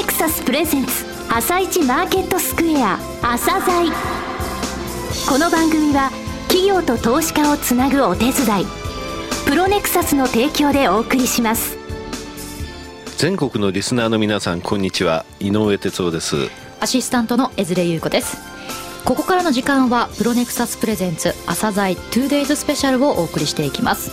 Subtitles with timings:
[0.00, 3.92] ネクサスプレゼンツ朝一マーケットスクエア朝鮮。
[5.28, 6.10] この番組は
[6.48, 8.66] 企業と投資家をつなぐお手伝い
[9.46, 11.76] プロネクサスの提供でお送りします。
[13.18, 15.26] 全国のリスナーの皆さんこんにちは。
[15.38, 16.48] 井上哲夫です。
[16.80, 18.38] アシスタントの江連優子です。
[19.04, 24.10] ここからの時間はプロネクサスプレゼンツ朝鮮 2days スペシャルをお送りしていきます。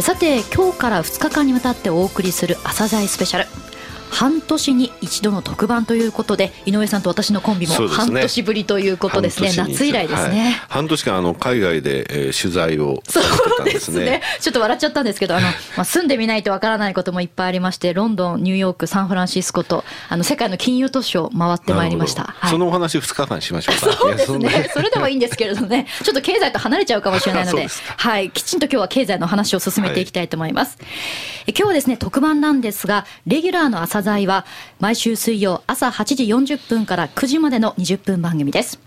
[0.00, 3.71] さて今日から2日間にわたってお送りする朝鮮スペシャル
[4.12, 14.22] 半年に一度の特番ということで井上さんと私のコンビも半年ぶりということですね、ね、夏以来ですね、はい、半年間あの海外で、えー、取材をそうですね。
[14.40, 23.92] ちょっと笑っちゃったんですけどあの、 まあ、住んでみないとわからないこともいっぱいありましてロンドンニューヨークサンフランシスコとあの世界の金融都市を回ってまいりました、はい、そのお話2日間しましょうか。
[23.96, 24.70] そうですね。
[24.72, 25.86] それでもいいんですけれどね。
[26.04, 27.66] ちょっと経済と離れちゃうかもしれないので。
[27.96, 28.30] はい。
[28.30, 30.86] きちんと今日は経済の話を進めていきたいと思います、は
[31.46, 34.44] い、今日はですね特番なんですがレギュラーの朝材は
[34.80, 38.80] 毎週水曜朝8時40分から9時までの20分番組です。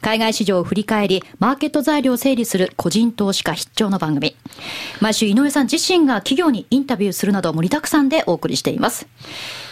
[0.00, 4.36] 海外市場を振り返り、マーケット材料を整理する個人投資家必聴の番組。
[5.00, 9.06] 毎週井上さん自身が企業にインタビューするなど盛りだくさんでお送りしています。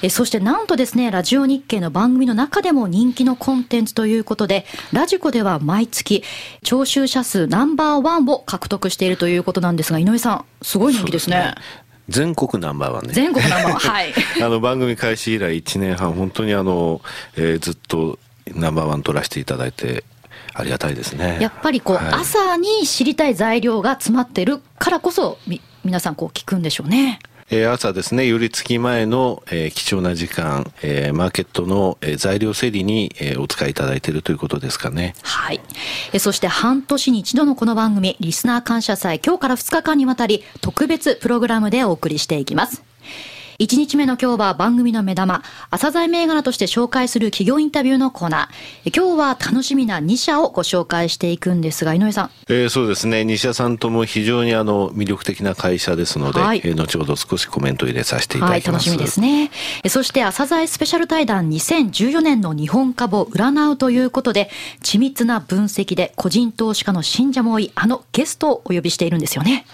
[0.02, 6.22] えそしてなんとですね、ラジオ日経の番組の中でも人気のコンテンツということで、ラジコでは毎月、
[6.62, 11.54] 聴取者数ナンバーワンを獲得しているということなんですが、井上さん、すごい人気ですね。
[12.08, 13.12] 全国ナンバーワンね。
[13.12, 13.78] 全国ナンバーワン。
[13.78, 14.14] はい。
[14.42, 17.00] あの番組開始以来1年半、本当にあの、
[17.36, 18.18] えー、ずっと
[18.54, 20.04] ナンバーワン取らせていただいて、
[20.54, 21.38] ありがたいですね。
[21.40, 27.18] やっぱりこう、はい、朝に知りたい材料が詰まってるからこそ、み、皆さんこう聞くんでしょうね。
[27.48, 30.72] 朝ですね、寄り付き前の、貴重な時間、
[31.14, 35.14] マーケットの、材料整理に、お使いいただいているということですかね。
[35.22, 35.60] はい。
[36.18, 42.82] そして半年に一度のこの番組、リスナー感謝祭、今日から2日間にわたり、特別プログラムでお送りしていきます。
[43.58, 48.94] 1日目の今日は番組の目玉、朝鮮銘柄として紹介する企業インタビューのコーナー。
[48.94, 52.30] 今日は楽しみな2社をご紹介していくんですが、井上さん。
[52.50, 53.22] えー、そうですね。
[53.22, 58.90] 2社さんとも非常にあの魅力的な会社ですので、はい、えー、後ほど少しコメント入れさせていただきます。
[58.90, 59.50] はい、楽しみですね。
[59.88, 64.50] そして朝鮮スペシャル対談2014年の日本株を占うということで、
[64.82, 69.64] 緻密な分析で個人投資家の信者も多いあのゲストをお呼びしているんですよね。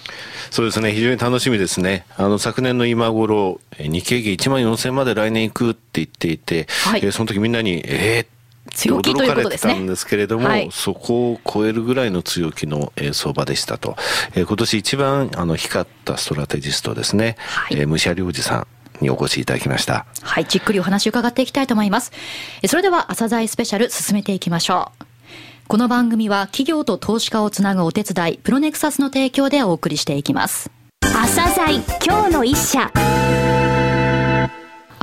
[0.50, 0.92] そうですね。
[0.92, 2.06] 非常に楽しみですね。
[2.16, 9.78] あの昨年の今頃、日経平均1万4000まで来年行くって言っていて、はい、えー、その時みんなに、えー、強気ということですね。
[9.78, 13.96] んですけれども、はい、そこを超えるぐらいの強気の、えー、相場でしたと。
[14.34, 17.36] えー、今年一番あの光ったストラテジストですね。
[17.38, 18.66] はい、えー、武者良二さん。
[19.00, 20.06] にお越しいただきました。
[20.22, 22.12] はい、じっくりお話を伺っていきたいと思います。
[22.66, 25.11] それでは朝鮮スペシャル進めていきましょう。
[25.68, 30.70] この番組は企業と投資家をつなぐお手伝い、プロネクサスの提供でお送りしていきます。
[31.00, 32.90] 朝鮮今日の一社。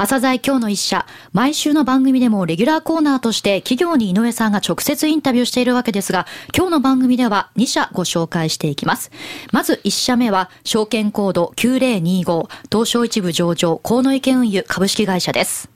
[0.02, 9.12] 朝鮮今日の一社、毎週の番組でもレギュラーコーナーとして企業に井上さんが直接インタビューしているわけですが、今日の番組では2社ご紹介していきます。
[9.52, 15.70] まず1社目は、証券コード9025、東証一部上場、河野池運輸株式会社です。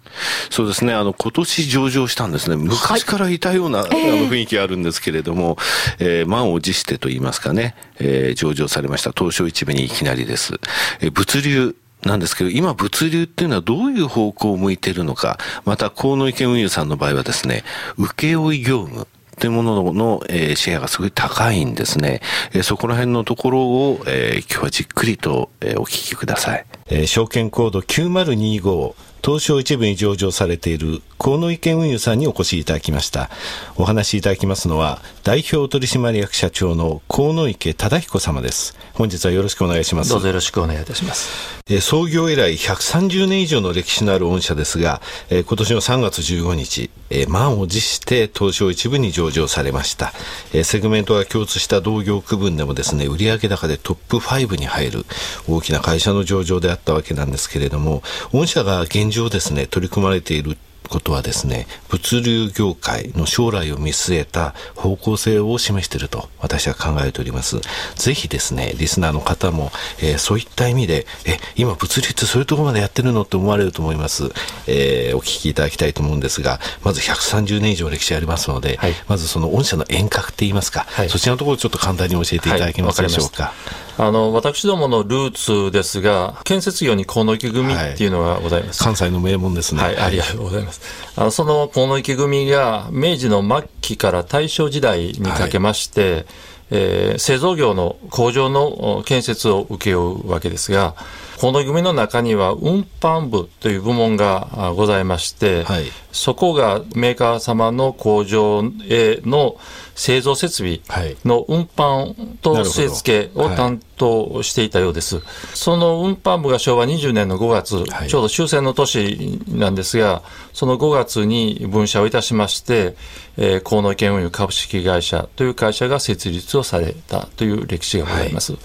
[0.49, 0.93] そうですね。
[0.93, 2.55] あの、今年上場したんですね。
[2.55, 5.57] 昔からいたような、はい、あの雰囲気あるんですけれども、
[5.99, 10.53] えー、満を持してと言いますかね、えー、上場されました東証一部にいきなりです。
[11.01, 11.75] えー、物流、
[12.05, 17.63] なんですけど、今物流っていうのはどういう方向を向いているのか、また河野池運輸さんの場合はですね、
[17.97, 19.07] 請負業務、
[19.39, 22.21] というものの、シェアがすごい高いんですね。
[22.53, 26.65] え、そこら辺のところを、え、今日はじっくりと、え、お聞きください。
[26.87, 33.29] え、証券コード9025東証一部に上場されている河野池運輸さんにお越しいただきました。
[33.77, 38.77] お話しいただきますのは、代表取締役社長の河野池忠彦様です。
[38.93, 40.09] 本日はよろしくお願いします。
[40.09, 41.63] どうぞよろしくお願いいたします。
[41.69, 50.11] え創業以来130年以上の歴史のある御社ですが、え今年の3月15日、え満を持して東証一部に上場されました。
[50.51, 55.05] えセグメントが共通した同業区分でもですね、売上高でトップ5に入る
[55.47, 58.03] 大きな会社の上場であったわけなんですけれども、
[58.33, 60.57] 御社が現状ですね、取り組まれている
[60.89, 67.59] ことはですね、物流業界の将来を見据えた方向性を示していると私は考えております。
[67.95, 69.71] ぜひですね、リスナーの方も、
[70.01, 74.31] えー、そういった意味で、え、今物流ってそういうところまでやってるのって思われると思います。
[74.67, 83.53] えー、お聞きいただきたいと思うんですが、まず130年以上歴史ありますので、はい、まずその御社の遠隔って言いますか、はい、そちらのところちょっと簡単に教えていただけますでしょうか？
[83.95, 88.83] あの私どものルーツですが、建設業に河野池組っていうのがございます。
[88.83, 89.83] 関西の名門ですね。
[89.83, 90.72] はい、ありがとうございます。
[91.15, 96.25] あのその河野池組が明治の末期から大正時代にかけまして、はい、
[96.71, 100.95] えー、製造業の工場の建設を請け負うわけですが、
[101.39, 109.57] この組の中には運搬部という部門がございまして、はい、そこがメーカー様の工場への
[109.95, 110.81] 製造設備
[111.23, 115.17] の運搬と据え付けを担当していたようです。
[115.17, 115.23] はい、
[115.53, 120.23] その運搬部が昭和20年の5月、はい、ちょうど終戦の年なんですが、
[120.53, 122.95] その5月に分社をいたしまして、
[123.37, 128.53] えー、河野県運輸株式会社という会社が設立をされたという歴史がございます。
[128.53, 128.61] はい。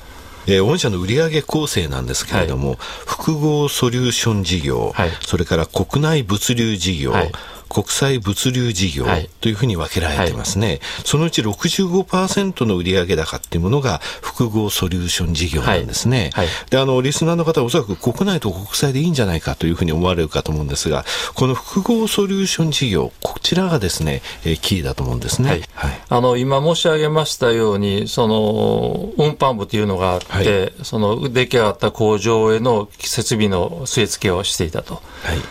[0.51, 7.33] えー、御社の売上構成なんですけれども、はい、複合ソリューション事業、はい、それから国内物流事業、はい
[7.69, 9.07] 国際物流事業
[9.41, 10.77] というふうに分けられてますね、はい。
[10.77, 21.05] はい、そのうち65%の売上高っていうものが複合ソリューション事業なんですね、はい、であのリスナーの方おそらく国内と国際でいいんじゃないかというふうに思われるかと思うんですが
[21.35, 25.63] この複合ソリューション事業こちらがですね、えー、キーだと思うんですね、
[26.09, 35.03] あの今申し上げましたようにその運搬部というのがあって、その出来上がった工場への設備の据え付けをしていたと、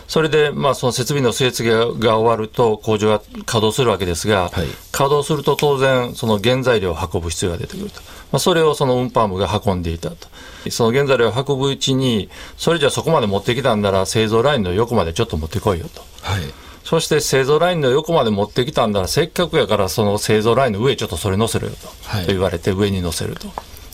[0.07, 4.51] それで、まあ、その設備の据え付けがが終わると工場が稼働するわけですが、はい、
[4.91, 8.01] 稼働すると当然、その原材料を運ぶ必要が出てくると。
[8.31, 10.27] まあ、それをその運搬部が運んでいたと。
[10.69, 16.01] その原材料を運ぶうちに、それじゃそこまで持ってきたんなら製造ラインの横までちょっと持ってこいよと。
[16.21, 16.41] はい
[16.87, 23.49] そして製造ラインの横まで持ってきたんだら、せっかくやからその製造ラインの上ちょっとそれ乗せるよと、はい、と言われて上に乗せると。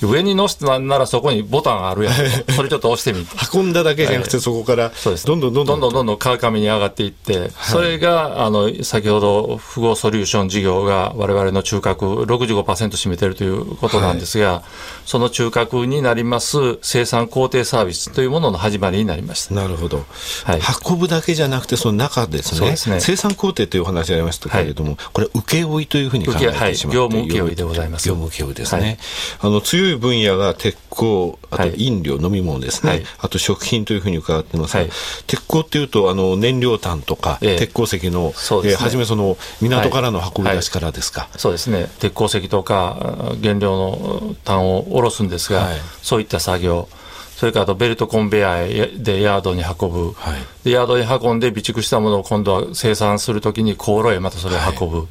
[0.06, 2.14] 上に乗せてなんならそこにボタンあるやん。
[2.56, 3.36] それちょっと押してみて。
[3.54, 4.92] 運んだだけじゃなくて、そこから、
[5.26, 14.64] どんどんどんどんどんどんどん川上に上がっていって、それが、あの、先ほど、符号ソリューション事業が我々の中核65%占めているということなんですが、
[15.06, 19.56] その中核になります生産工程サービスというものの始まりになりました。
[19.56, 20.06] なるほど。
[20.44, 22.76] はい、運ぶだけじゃなくて、その中ですね。
[22.76, 28.08] すね生産工程というお話ありましたけれども、これ、請負というふうに考えてしまって、はい、業務請負でございます。
[28.08, 28.98] 業務請負ですね。
[29.40, 34.90] あの、強い分野が鉄鋼、あと飲料、はい、飲み物ですね、はい、あと食品というふうに伺ってますが、はい、
[35.28, 38.34] 鉄鋼っていうとあの燃料炭とか、えー、鉄鉱石の、ね、
[38.72, 41.88] えー、初めその港からの運び出しからですか、そうですね。
[42.00, 45.70] 鉄鉱石とか原料の炭を下ろすんですが、
[46.02, 46.88] そういった作業。
[47.36, 55.08] それからあとベルトコンベヤーでヤードに運ぶ、はい、でヤードに運んで備蓄したものを今度は生産するときに航路へまたそれを運ぶ、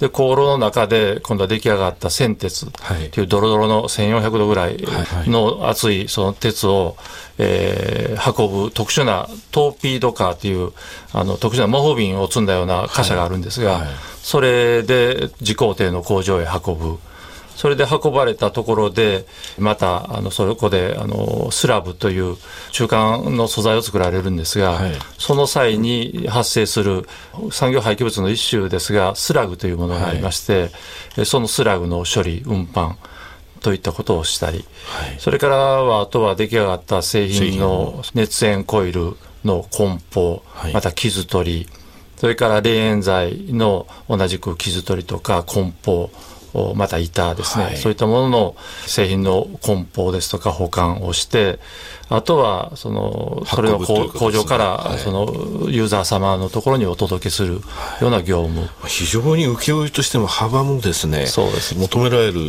[0.00, 2.66] で航路の中で今度は出来上がった線鉄
[3.10, 3.24] とい。
[3.24, 4.84] うドロドロの1400度ぐらい
[5.26, 6.96] の熱いその鉄を、
[7.38, 10.72] えー、運ぶ特殊なトーピードカーという
[11.12, 13.86] あの特殊な模倣瓶を積んだような貨車があるんですが、
[14.22, 16.98] それで自工程の工場へ運ぶ。
[17.56, 19.26] それで運ばれたところで、
[19.58, 22.36] また、あの、そこで、あの、スラブという
[22.72, 27.08] 中間の素材を作られるんですが、はい、その際に発生する
[27.50, 30.70] 産業廃棄物の一種ですが、スラグというものがありまして、
[31.16, 32.94] はい、そのスラグの処理、運搬、
[33.60, 40.42] といったことをしたり、はい、それからは、あとは出来上がった製品の熱塩コイルの梱包、
[40.74, 41.68] また傷取り、
[42.16, 46.10] それから冷塩剤の同じく傷取りとか梱包、
[46.76, 48.56] また板ですね、はい、そういったものの
[48.86, 51.58] 製品の梱包ですとか保管をして、
[52.08, 62.40] あとはそのそれの工場からそのユーザー様のところにお届けするような業務、非常に請負としても幅もですねそうです求められる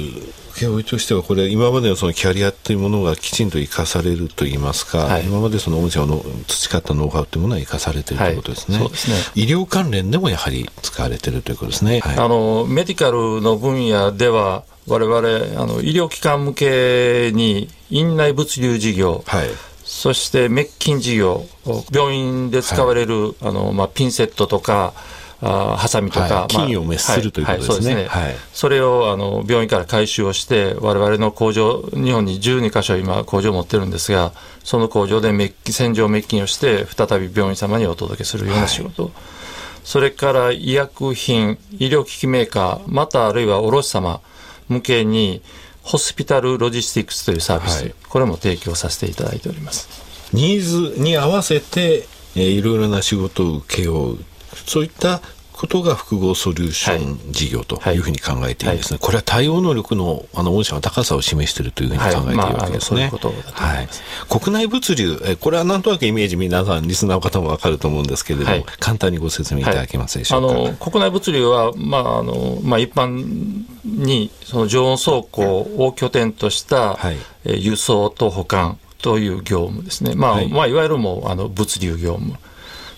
[0.56, 8.78] 請負としてはこれ今までのそのキャリアというものがきちんと生かされるといいますか、はい、今までその御社の培ったノウハウというものは生かされているということですね。
[8.78, 9.16] はい、そうですね。
[9.36, 19.48] 医療関連でもやはり使われているということですね、はい、あのメディカルの分野では我々あの医療機関向けに院内物流事業、はい。
[19.84, 21.46] そして滅菌事業、
[21.92, 24.94] 病院で使われる、はい、あのまあ、ピンセットとか、
[25.42, 28.08] あハサミとか、はい、菌を滅する、ということですね。
[28.54, 39.04] それをあの病院から回収をして、われわれの工場、日本に12箇所今工場を持ってるんですが、その工場で滅洗浄滅菌をして、再び病院様にお届けするような仕事。
[39.04, 39.12] はい、
[39.84, 44.22] それから医薬品、医療機器メーカー、またあるいは卸様
[44.70, 45.42] 向けに、
[45.84, 49.90] ホスピタルロジスティックスというサービス、はい、これも提供させていただいております。
[50.34, 54.26] ニーズに合わせて、えー、いろいろな仕事を請け負う
[54.66, 55.22] そういった
[55.68, 57.98] ことが複合ソリューション事業とい。
[57.98, 58.98] うふうに考えていいんですね、はい。
[58.98, 63.12] はい、これは対応能力のあの御社の高さを示しているというふうに考えているわけですね。
[63.12, 63.88] はい、
[64.30, 70.48] 国内物流、これはなんとなくイメージ、皆さん、リスナーの方も分かると思うんですけれども、はい、簡単にご説明いただけますでしょうか？
[70.48, 75.42] あの国内物流は、まああのまあ、一般にその常温倉庫
[75.78, 82.36] を拠点とした、はい、輸送と保管という業務ですね、まあまあ、いわゆるもうあの物流業務。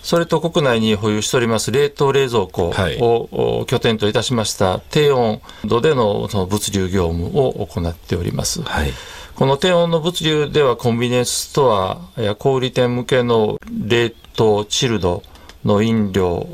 [0.02, 8.62] それと国内に保有しております冷凍冷蔵庫を拠点といたしました低温度でのその物流業務を行っております。
[8.62, 8.90] はい
[9.38, 11.72] この低温の物流ではコンビニエンススト
[12.16, 15.22] アや小売店向けの冷凍、チルド
[15.64, 16.44] の飲料、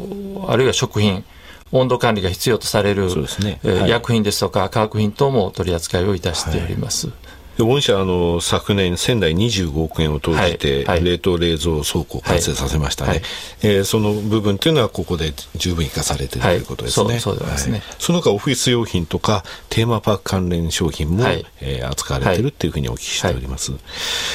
[0.48, 1.24] あるいは食品、
[1.72, 3.08] 温度管理が必要とされる、
[3.42, 7.06] ねはい、薬品ですとか化学品等も取り扱いをいたしております。
[7.06, 7.16] はい
[7.58, 13.18] 御社あの昨年仙台25億円を投じて、冷凍冷蔵倉庫を完成させましたね、はい。
[13.20, 13.28] はい、
[13.62, 16.42] えー、その部分というのはここで十分生かされてい。
[16.42, 23.80] るということですね、はい、そうですね、その他オフィス用品とかテーマパーク関連商品も、はい、えー、扱われているというふうにお聞きしております、はい、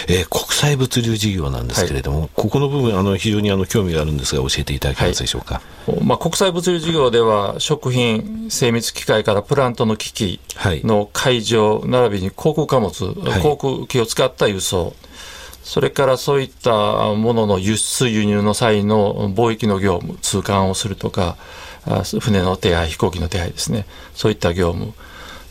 [0.10, 5.62] えー、国際物流事業なんですけれども、ここの部分あの非常にあの興味があるんですが教えていただけますでしょうか、
[6.01, 10.39] まあ、国際物流事業では食品精密機械からプラントの機器
[10.84, 14.93] の会場、並びに航空貨物、航空機を使った輸送、
[15.63, 16.72] それからそういった
[17.13, 21.38] ものの輸出輸入の際の貿易の業務、通関をするとか、
[22.19, 24.93] 船の手配、飛行機の手配ですね、そういった業務。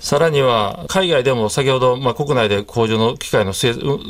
[0.00, 3.52] さらには海外でも先ほど、まあ、国内で工場の機械の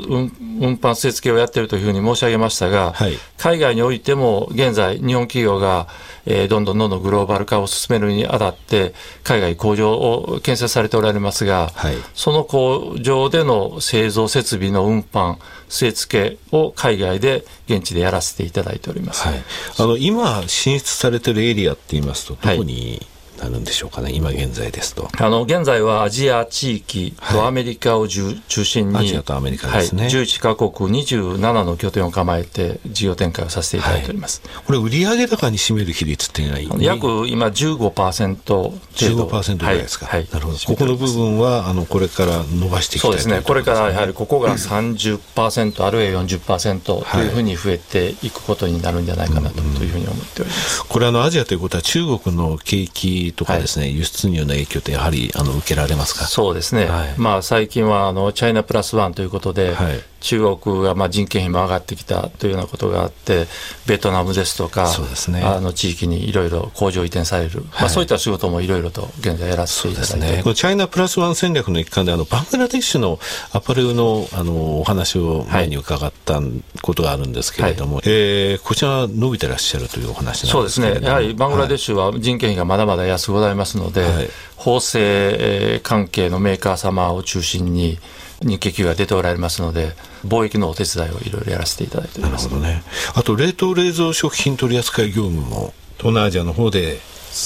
[0.08, 5.86] 運運搬設計をやっているというふうに申し上げましたが、はい、海外においても現在、日本企業が、
[6.26, 8.92] えー、どんどんどんどんグローバル化を進めるにあたって、
[9.22, 15.36] 海外工場を建設されておられますが、はい、その工場での製造設備の運搬、
[15.68, 19.42] 据え付けを海外で現地でやらせていただいております、はい、
[19.78, 23.06] あの今、進出されているエリアっていいますと、どこに、
[23.38, 25.08] なるんでしょうかね、今現在ですと。
[25.16, 56.24] あの現在はアジア地域とアメリカを中心に、アジアとアメリカですね、はい、11か国27の拠点を構えて、事業展開をさせていただいております、はい、これ、売上高に占める比率っていうのは約今15%程度、15%ぐらいですか、はい、なるほど、ここの部分はあのこれから伸ばしていきたいそうですね、これからやはりここが30%、あるいは40%というふうに増えていくことになるんじゃないかなというふうに思っております、これあの、アジアということは、中国の景気とかですね、はい、輸出入の影響ってやはりあの受けられますか？
[56.26, 63.46] そうですね、はい、まあ、最近はあのチャイナプラスワンということで、はい、中国がまあ人件費も上がってきたというようなことがあって、
[63.86, 73.18] ベトナムですとか、そうですね、あの地域にいろいろ工場移転される、はい、まあ、そういった仕事もいろいろと現在やらせていただいて、ね、このチャイナプラスワン戦略の一環で、あのバングラデシュの
[73.52, 76.40] アパレルのあのお話を前に伺った
[76.82, 87.98] ことがあるんですけれども、はい、えー、こちら、伸びてらっしゃるというお話そうですね、やはりバングラデシュは人件費がまだまだ安くございますので、はい、縫製関係のメーカー様を中心に、
[88.42, 89.92] 日系企業が出ておられますので、
[90.26, 92.48] 貿易のお手伝いをいろいろやらせていただいております。
[92.48, 92.82] ね、
[93.14, 97.00] あと、冷凍冷蔵食品取扱業務も、東南アジアの方で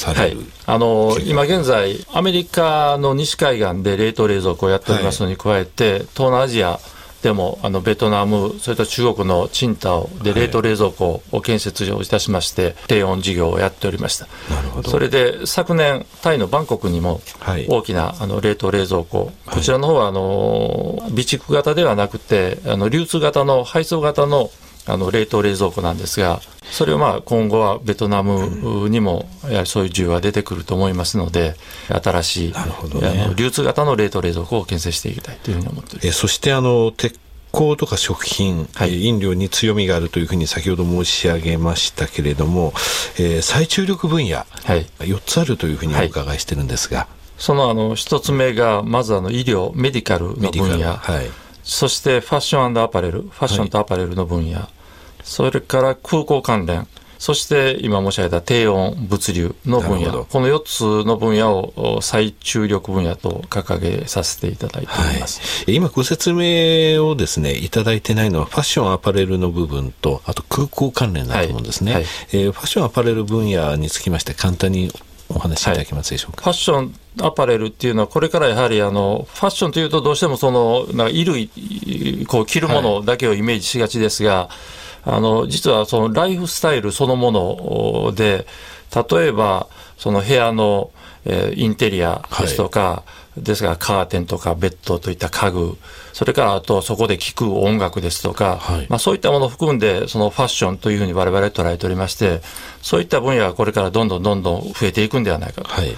[0.05, 6.79] はい、あの今現在、アメリカの西海岸で冷凍冷蔵庫をやっておりますのに加えて、はい、東南アジア
[7.23, 14.27] でもあのベトナム、それと中国のチンタオで冷凍冷蔵庫を建設をいたしまして、低温事業をやっておりました。
[14.53, 14.91] なるほど。
[14.91, 17.21] それで昨年、タイのバンコクにも
[17.69, 24.51] 大きなあの冷凍冷蔵庫、こちらの方はあの備蓄型ではなくて、あの流通型の配送型の
[24.87, 31.55] あの冷凍冷蔵庫なんですが、それをまあ今後はベトナムにもやはりそういう需要が出てくると思いますので、
[31.89, 36.09] 新しい、ね、流通型の冷凍冷蔵庫を建設していきたいというふうに思っております。
[36.09, 37.19] えそしてあの鉄
[37.53, 42.73] 鋼とか食品、はい、飲料に強みがあるというふうに先ほど申し上げましたけれども、
[43.19, 47.01] えー、再注力分野、はい、4つあるというふうにお伺いしてるんですが。
[47.01, 47.07] はい、
[47.39, 51.31] そのあの一つ目が、まずあの医療、メディカルの分野、はい、
[51.63, 54.69] そしてファッションアパレル、ファッションとアパレルの分野、はい、
[55.23, 56.87] それから空港関連、
[57.23, 60.63] そして今申し上げた低温物流の分野、この4
[61.05, 71.93] つの分野を最注力分野と掲げさせていただいております、はい、今ご説明をですね、いただいてないのはファッションアパレルの部分と、あと空港関連だと思うんですね。
[71.93, 72.03] はい。
[72.03, 74.93] はい、えー、ファッションアパレル分野につきまして簡単に
[75.35, 88.47] お話しいただけますでしょうか、はい、ファッションアパレルっていうのは、これからやはりあのファッションというと、どうしてもそのなんか衣類、こう着るものだけをイメージしがちですが、はいあの、実はそのライフスタイルそのもので、
[89.11, 90.91] 例えば、その部屋の、
[91.25, 95.79] えー、インテリアですとか、はい、ですがカーテンとかベッドといった家具、
[96.13, 102.43] それからあとそこで聴く音楽ですとか、はい、まあそういったものを含んで、そのファッションというふうに我々捉えておりまして、
[102.83, 105.69] そういった分野がこれからどんどんどんどん増えていくんではないかと。
[105.69, 105.97] はい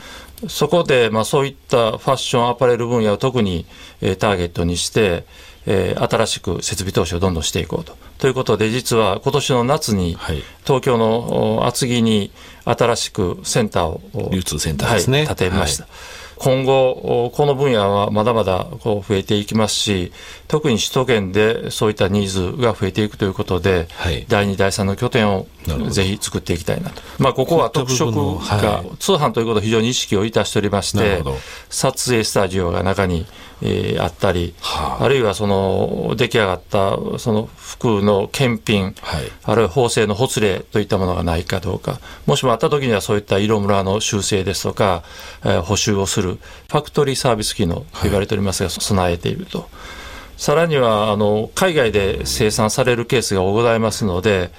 [0.48, 3.64] そこで、まあ、そういったファッションアパレル分野を特に、
[4.02, 5.24] えー、ターゲットにして、
[5.66, 7.96] えー、新しく設備投資をどんどんしていこうと。
[8.18, 10.16] ということで、実は今年の夏に、
[10.64, 12.30] 東京の厚木に
[12.64, 15.18] 新しくセンターを、流通センターですね。
[15.18, 15.84] はい、建てました。
[15.84, 15.92] はい
[16.44, 20.12] 今後、この分野はまだまだこう増えていきますし、
[20.46, 25.46] 特に首都圏でそういったニーズが増えていくということで、はい、第2、第3の拠点を
[25.90, 27.02] ぜひ作っていきたいなと。
[27.18, 31.23] まあ、ここは特色が、通販ということを非常に意識をいたしておりまして、
[31.71, 33.26] 撮影スタジオが中に、
[33.62, 45.02] えー、あったり、はあ、あるいはその出来上がったその服の検品、はい、あるいは縫製のほつれといったものがないかどうか、もしもあった時にはそういった色ムラの修正ですとか、
[45.44, 49.68] えー、補修をする、ファクトリーサービス機能と言われておりますが、はい、備えていると。
[50.37, 54.50] さらにはあの海外で生産されるケースがございますので、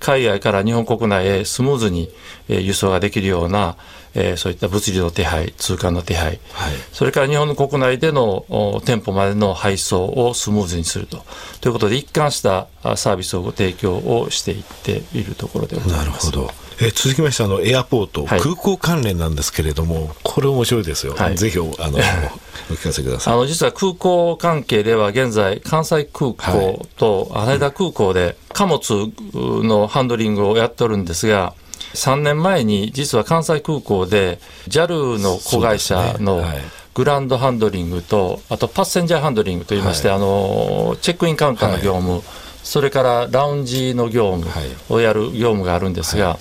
[0.00, 2.10] 海外から日本国内へスムーズに
[2.48, 3.76] 輸送ができるような、
[4.14, 8.44] えー、そういった物流の手配、通関の手配、はい、それから日本の国内での
[8.84, 11.24] 店舗までの配送をスムーズにすると。
[11.60, 16.26] ということで、一貫したサービスをご提供をしていっているところでございます。
[16.30, 16.54] なるほど。
[16.80, 21.98] えー、続きましてあのエアポート、はい、空港関連なんですけれども、これ面白いですよ、はい、ぜひあの
[22.70, 23.34] お聞かせください。
[23.34, 28.80] あの実は空港関係では、現在、関西空港と羽田空港で貨物
[29.34, 31.54] のハンドリングをやっておるんですが、
[31.94, 36.44] 3年前に実は関西空港で JAL の子会社の、
[36.94, 42.22] グランドハンドリングと、あとパッセンジャーハンドリングといいまして、はい、あのチェックインカウンターの業務、はい、
[42.62, 44.50] それからラウンジの業務
[44.88, 46.38] をやる業務があるんですが、はい、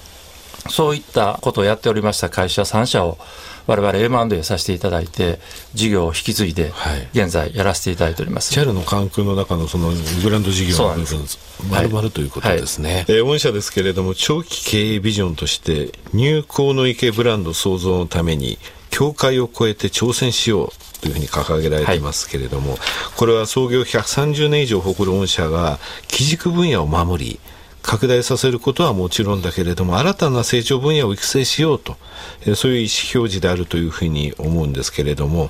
[0.69, 3.17] そういったことをやっておりました会社3社を、
[3.65, 5.39] 我々 M&A させていただいて、
[5.73, 6.73] 事業を引き継いで、
[7.13, 8.53] 現在やらせていただいております。
[8.53, 9.91] JAL の関空の中のその
[10.21, 11.25] グランド事業の部分、
[11.69, 12.93] まるまるということですね。
[12.93, 18.57] はい、えー、御社ですけれども、長期経営ビジョンとして、入港の池ブランド創造のために、
[18.89, 22.79] 境界を越えて挑戦しようというふうに掲げられていますけれども、はい、
[23.17, 27.39] これは創業130年以上誇る御社が基軸分野を守り
[27.83, 31.97] 拡大させることはもちろんだけれども、新たな成長分野を育成しようと、
[32.55, 35.49] そういう意思表示であるというふうに思うんですけれども、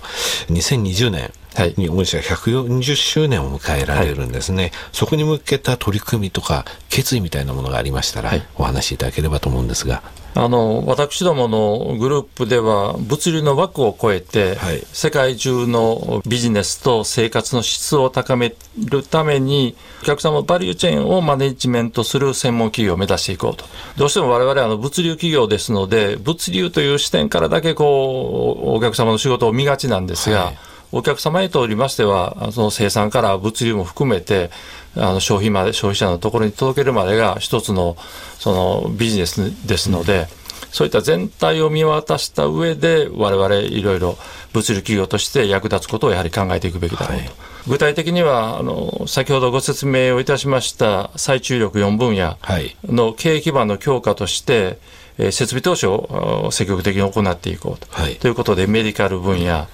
[0.50, 1.32] 2020年、
[1.78, 10.02] に御社140周年を迎えられるんですね、はい、そこに向けた取り組みとか決意みたいなものがありましたら、お話しいただければと思うんですが。
[10.36, 23.66] あの私どものグループでは物流の枠を超えて、はい、世界中のビジネスと生活の質を高めるためにお客様バリューチェーンをマネジメントする専門企業を目指していこうと。
[23.98, 30.58] どうしても我々はあの物流企業ですので物流という視点からだけこうお客様の仕事を見がちなんですが、はい。
[30.96, 34.52] お客様にとりましては、その生産から物流も含めて、
[34.96, 37.98] あの消費まで、消費者のところに届けるまでが一つの
[38.40, 40.28] そのビジネスですので、
[40.72, 44.18] そういった全体を見渡した上で、我々いろいろ
[44.54, 47.14] 物流企業として役立つことをやはり考えていくべきだろうと。
[47.14, 47.30] はい、
[47.68, 52.38] 具体的にはあの、先ほどご説明をいたしました再注力4分野
[52.86, 54.80] の経営基盤の強化として、
[55.20, 59.68] えー、設備投資を積極的に行っていこうと,、はい、ということで、メディカル分野、は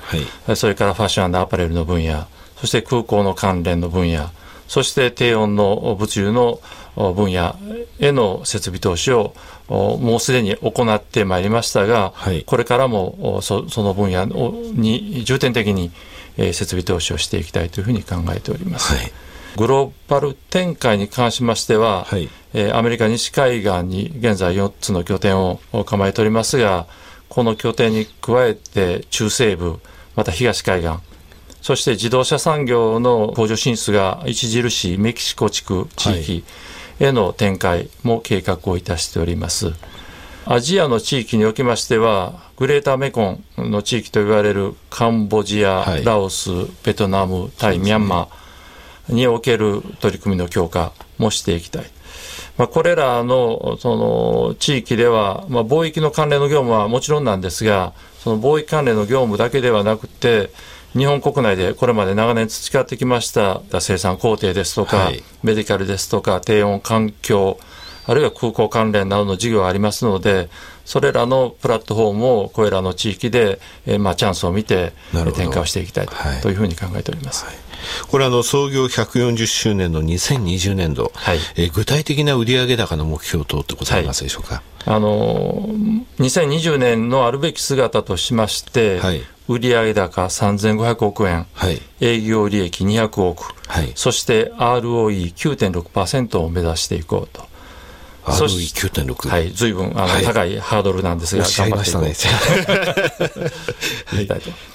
[0.50, 2.28] い、それからファッションアパレルの分野、
[2.60, 4.32] そして空港の関連の分野、
[4.70, 6.62] そして低温の物流の
[6.96, 7.56] 分野
[8.00, 9.34] への設備投資を
[9.68, 15.92] もうすでに行ってまいりましたが、はい、これからもその分野に重点的に
[16.38, 18.94] 設備投資をしていきたいというふうに考えております。
[18.94, 19.12] はい。
[19.58, 26.86] グローバル展開に関しましては、はい、えー、アメリカ西海岸に現在4つの拠点を構えておりますが、
[27.28, 29.80] この拠点に加えて中西部、
[30.16, 31.00] また東海岸、
[31.70, 36.44] そして自動車産業の工場進出が著しいメキシコ地区地域
[37.00, 39.74] への展開も計画をいたしております。
[40.48, 46.50] アジアの地域におきましては、グレーターメコンの地域と言われるカンボジア、はい、ラオス、
[46.84, 51.86] ベトナム、タイ、ミャンマー、における取り組みの強化もしていきたい。
[52.58, 60.50] まあ、これらのその地域では、まあ、貿易の関連の業務はもちろんなんですが、その貿易関連の業務だけではなくて、
[60.94, 67.60] 日本国内でこれまで長年培ってきました生産工程ですとか、はい、メディカルですとか、低温環境、
[68.06, 70.50] あるいは空港関連などの事業がありますので、
[70.86, 74.94] それらのプラットフォームをこれらの地域で、えー、まあチャンスを見て
[75.36, 76.08] 展開をしていきたい
[76.42, 76.54] とい。
[76.54, 77.46] うふうに考えております。
[77.46, 77.56] はい。
[78.08, 84.64] これあの創業140周年の2020年度、はい、え具体的な売上高の目標等ってございますでしょうか、はい、
[84.96, 85.70] あの
[86.20, 97.50] 2020年のあるべき姿としまして、はい、売上高3500億円、はい、営業利益200億、はい、そして ROE9.6% を目指していこうと。
[98.26, 99.74] ROE9.6 はい、ずい。
[99.74, 102.04] ぶんあの、はい、高いハードルなんですが、頑張っていこう。
[102.06, 102.14] ね、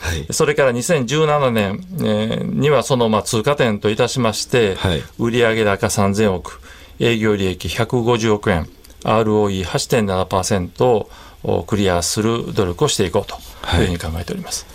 [0.01, 6.61] はい、それから2017年、えー、にはそのまあ通過点といたしまして、はい、売上高3000億、
[6.99, 8.69] 営業利益150億円、
[9.05, 11.09] ROE8.7% を
[11.67, 13.37] クリアする努力をしていこうと
[13.77, 14.67] いうふうに考えております。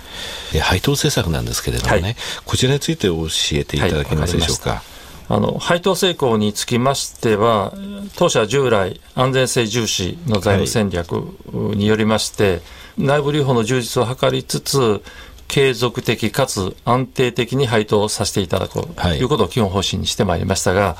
[0.51, 4.83] はい、配当政策なんですけれどもね、はい、こちらについて教えていただけますでしょうか？
[5.31, 7.71] あの配当成功につきましては、
[8.15, 11.11] 当社従来、安全性重視の財務戦略
[11.75, 12.61] によりまして、はい、
[12.97, 15.03] 内部留保の充実を図りつつ、
[15.47, 20.95] 継続的かつ安定的に配当させていただこうということを基本方針にしてまいりましたが、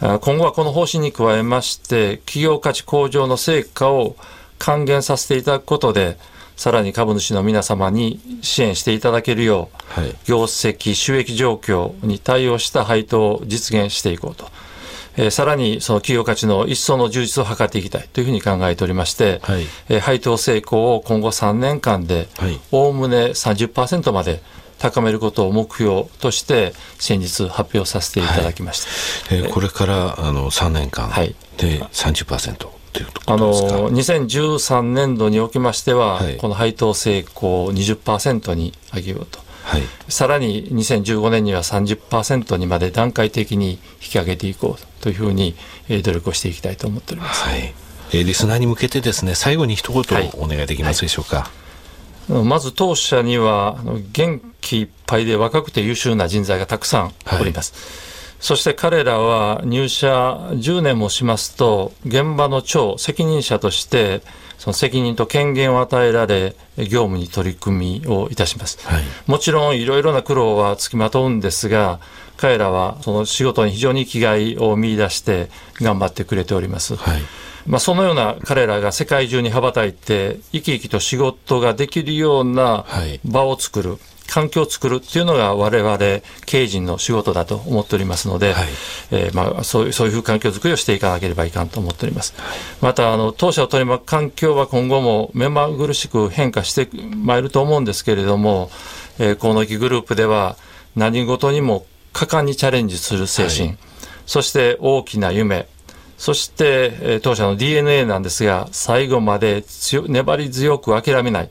[0.00, 4.16] 今後はこの方針に加えまして、企業価値向上の成果を
[4.58, 6.18] 還元させていただくことで、
[6.56, 14.50] さらに株主の皆様に支援していただけるよう、はい、業績、収益状況に対応した配当を実現していこうと。
[15.16, 22.28] えー、さらにその企業価値の一層の充実を図っていきたいというふうに考えておりまして、はい、えー、配当成功を今後3年間で
[22.70, 24.40] おおむね30%まで
[24.78, 31.10] 高めることを目標として先日発表させていただきました、はい、えー、これからあの3年間
[31.56, 32.77] で30%、はい
[33.26, 45.54] あの2013年度におきましては、はい、この配当成功を20%に上げようと、はい、さらに2015年には30%にまで段階的に引き上げていこうというふうに、
[45.88, 47.74] えー、努力をしていきたいと思っております、はい、
[48.12, 50.02] えー、リスナーに向けてですね最後に一言
[50.38, 51.50] お願いできますでしょうか？
[52.28, 53.78] まず当社には
[54.12, 58.17] 元気いっぱいで若くて優秀な人材がたくさんおります。
[58.38, 60.08] はい、そして彼らは入社
[60.52, 64.22] 10年もしますと、現場の長、責任者として、
[64.58, 68.78] その責任と権限を与えられ、業務に取り組みをいたします。
[68.86, 72.00] はい、もちろんいろいろな苦労はつきまとうんですが、
[72.36, 75.48] 彼らはその仕事に非常に生きがいを見出して
[75.80, 76.96] 頑張ってくれております。
[76.96, 77.22] はい
[77.66, 82.86] まあ、そのような彼らが世界中に羽ばたいて、生き生きと仕事ができるような
[83.24, 83.90] 場を作る。
[83.90, 85.98] はい環境を作るっていうのが我々
[86.44, 88.66] 経営陣の仕事だと思っておりますので、はい、
[89.10, 92.34] えー、まあ、そういうそういう環境づくりをしていかなければいかんと思っております。
[92.80, 98.70] またあの当社を取り巻く環境は今後も目まぐるしく変化してまいると思うんですけれども、
[99.18, 100.56] えー、河野木グループでは
[100.94, 103.78] 何事にも果敢にチャレンジする精神、はい、
[104.26, 105.66] そして大きな夢
[106.18, 109.64] そして、当社の DNA なんですが、最後まで
[110.08, 111.50] 粘り強く諦めない。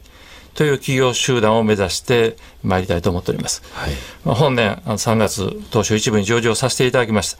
[0.58, 3.62] という企業集団を目指してまいりたいと思っております。
[3.76, 3.92] はい、
[4.26, 7.38] まあ、本年3月、東証一部に上場させていただきました。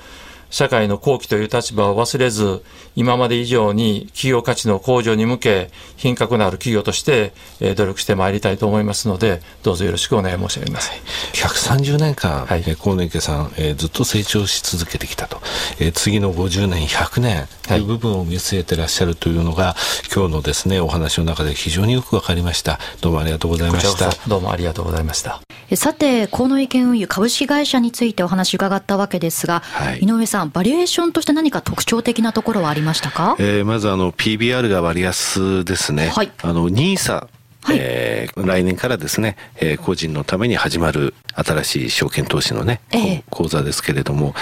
[0.52, 2.64] 社会の好機という立場を忘れず、
[2.98, 7.32] 今まで以上に企業価値の向上に向け、品格のある企業として、
[7.62, 10.92] えー、努力してまいりたいと思いますので、どうぞよろしくお願い申し上げます。
[11.34, 15.40] 130年間、はい、えー、河野池さん、えー、ずっと成長し続けてきたと、
[15.80, 22.80] えー、次の50年、100年という部分を見据えてらっしゃるというのが、はい、今日のですね、お話の中で非常によくわかりました。
[23.02, 24.10] どうもありがとうございました。
[24.28, 25.40] どうもありがとうございました。
[25.76, 36.10] さて、河野池運輸株式会社についてお話伺ったわけですが、はい、井上さん、バリエーションとして何か特徴的なところはありましたか、えー、まずあの PBR が割安ですね。
[36.10, 37.28] はい、あの NISA
[37.64, 44.34] はい、えー、来年からですね、えー、個人のために始まる新しい証券投資のね、えー、講座ですけれども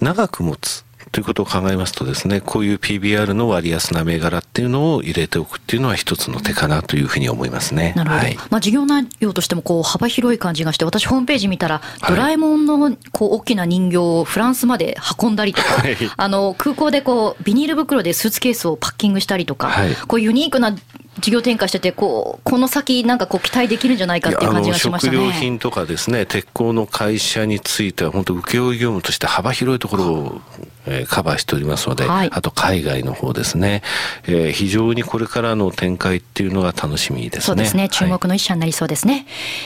[0.00, 7.92] 長く持つということを考えますとですね、こういう PBR の割安な銘柄っていうのを入れておくっていうのは一つの手かなというふうに思いますね。
[7.94, 8.22] なるほど。
[8.22, 20.74] はい、まあ事業内容としてもこう幅広い感じがして、私ホームページ見たら、ドラえもんのこう大きな人形をフランスまで運んだりとか、はい、あの空港でこうビニール袋でスーツケースをパッキングしたりとか、はい、こうユニークな
[21.20, 25.16] 事業展開してて、こう、この先なんかこう期待できるんじゃないかっていう感じがしましたね。
[25.16, 30.40] 食料品とかですね、鉄鋼の会社については本当請負業務として幅広いところを、
[30.86, 33.82] えー、カバーしておりますので、はい、あと海外の方ですね、
[34.26, 37.40] えー、非常にこれからの展開っていうのが楽しみですね。
[37.42, 37.88] そうですね。
[37.88, 39.14] 注目の一社になりそうですね。
[39.14, 39.20] は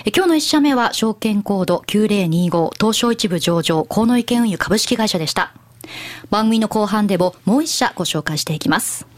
[0.07, 5.53] い、今日の一社目は証券コード9025東証一部上場河野池運輸株式会社でした。
[6.31, 9.18] 番組の後半でももう一社ご紹介していきます。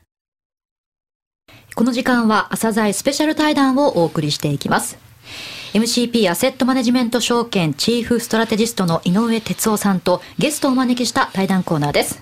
[1.75, 4.97] この時間は朝鮮スペシャル対談をお送りしていきます。
[5.73, 12.21] MCP アセットマネジメント証券チーフストラテジストの井上哲夫さんとゲストをお招きした対談コーナーです。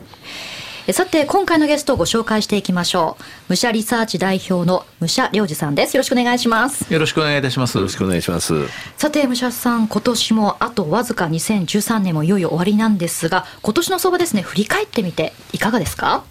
[0.94, 3.24] さて、今回のゲストをご紹介していきましょう。
[3.50, 5.96] 武者リサーチ代表の武者良二さんです。
[5.96, 6.92] よろしくお願いします。
[6.92, 7.76] よろしくお願いいたします。
[7.78, 8.54] よろしくお願いします。
[8.98, 16.24] さて、武者さん、今年もあとわずか2013年もいよいよ終わりなんですが、今年の相場ですね、振り返ってみていかがですか？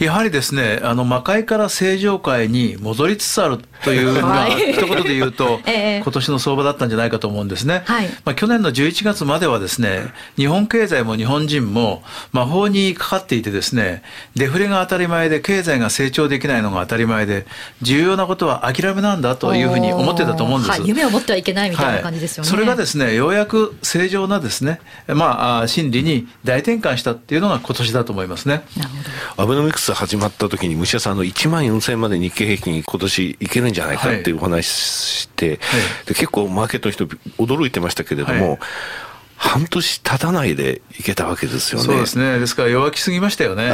[0.00, 14.02] やはりですねあの魔界から正常界に戻りつつあるというのが、一言で言うと、 え今年の相場だったんじゃないかと思うんですね、はい、まあ、去年の11月まではですね日本経済も日本人も魔法にかかっていてですね
[14.34, 17.46] デフレが当たり前で経済が成長できないのが当たり前で
[17.82, 28.62] 重要なことは諦めなんだというふうに思ってたと思うんです、はい、夢を持ってはいけないみたいな感じですよね、はい、それがですねようやく正常なですねまあ心理に大転換したっていうのが今年だと思いますね
[29.40, 35.58] アベノミクス始まった時に虫屋さんの1万4000円まで日経平均今年いけるんじゃないかっていうお話して、はい、
[36.06, 38.58] で結構マーケットの人驚いてましたけれども、
[39.38, 41.86] 半年経たないでいけたわけですよね。
[41.86, 42.40] そうですね。
[42.40, 43.72] ですから弱気すぎましたよね。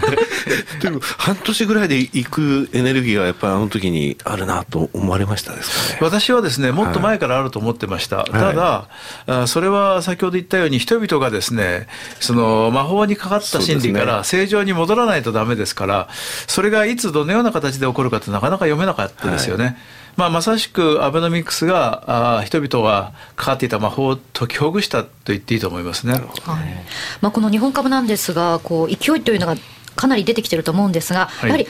[0.80, 5.98] でも半年ぐらいでいくエネルギーがやっぱりあの時にあるなと思われましたですかね。
[6.00, 8.16] 私はですね、もっと前からあると思ってました。
[8.16, 8.88] はい、ただ、
[9.26, 11.86] はい、それは先ほど言ったように人々がですね、
[12.18, 16.08] その魔法にかかった心理から正常に戻らないとダメですから、
[16.46, 19.64] それがいつどのような形で起こるかってなかなか読めなかったですよね。
[19.64, 19.76] はい
[20.18, 26.14] まあ、まさしくアベノミクスがあ人々がかかっていた魔法を解きほぐしたと言っていいと思いますね。
[26.14, 26.22] はい。
[27.20, 29.54] まあ、この日本株なんですがこう勢いというのが
[29.94, 31.68] かなり出てきてると思うんですが、はい、やはり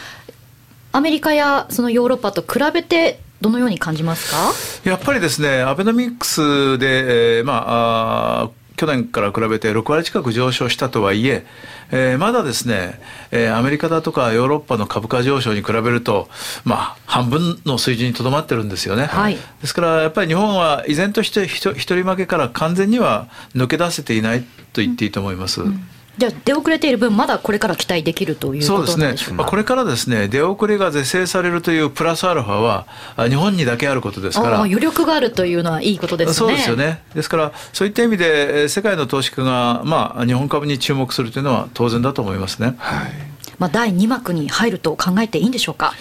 [0.93, 4.91] アメリカやそのヨーロッパと比べてどのように感じますか？
[4.91, 11.45] やっぱりですねアベノミクスで、えー、まああ去年から比べて6割近く上昇したとはいえ
[11.91, 16.29] えー、まだですね、えー、アメリカだとかヨーロッパの株価上昇に比べると、
[16.65, 25.63] まあ、半分の水準にとどまってるんですよね、はい、ですからやっぱり日本は依然として一人負けから完全には抜け出せていないと言っていいと思います。
[25.63, 25.89] うんうん
[26.19, 32.87] じゃあ出遅れている分まだこれから期待できるというそうですね、まあ、これからですね出遅れが是正されるというプラスアルファは
[33.29, 42.75] 日本にだけあることですから余力があるというのはいいことですねそうですよねですからそういった意味で世界の投資家が、まあ、日本株に注目するというのは当然だと思いますね。
[42.79, 45.93] はいまあ、第2幕に入ると考えていいんでしょうか？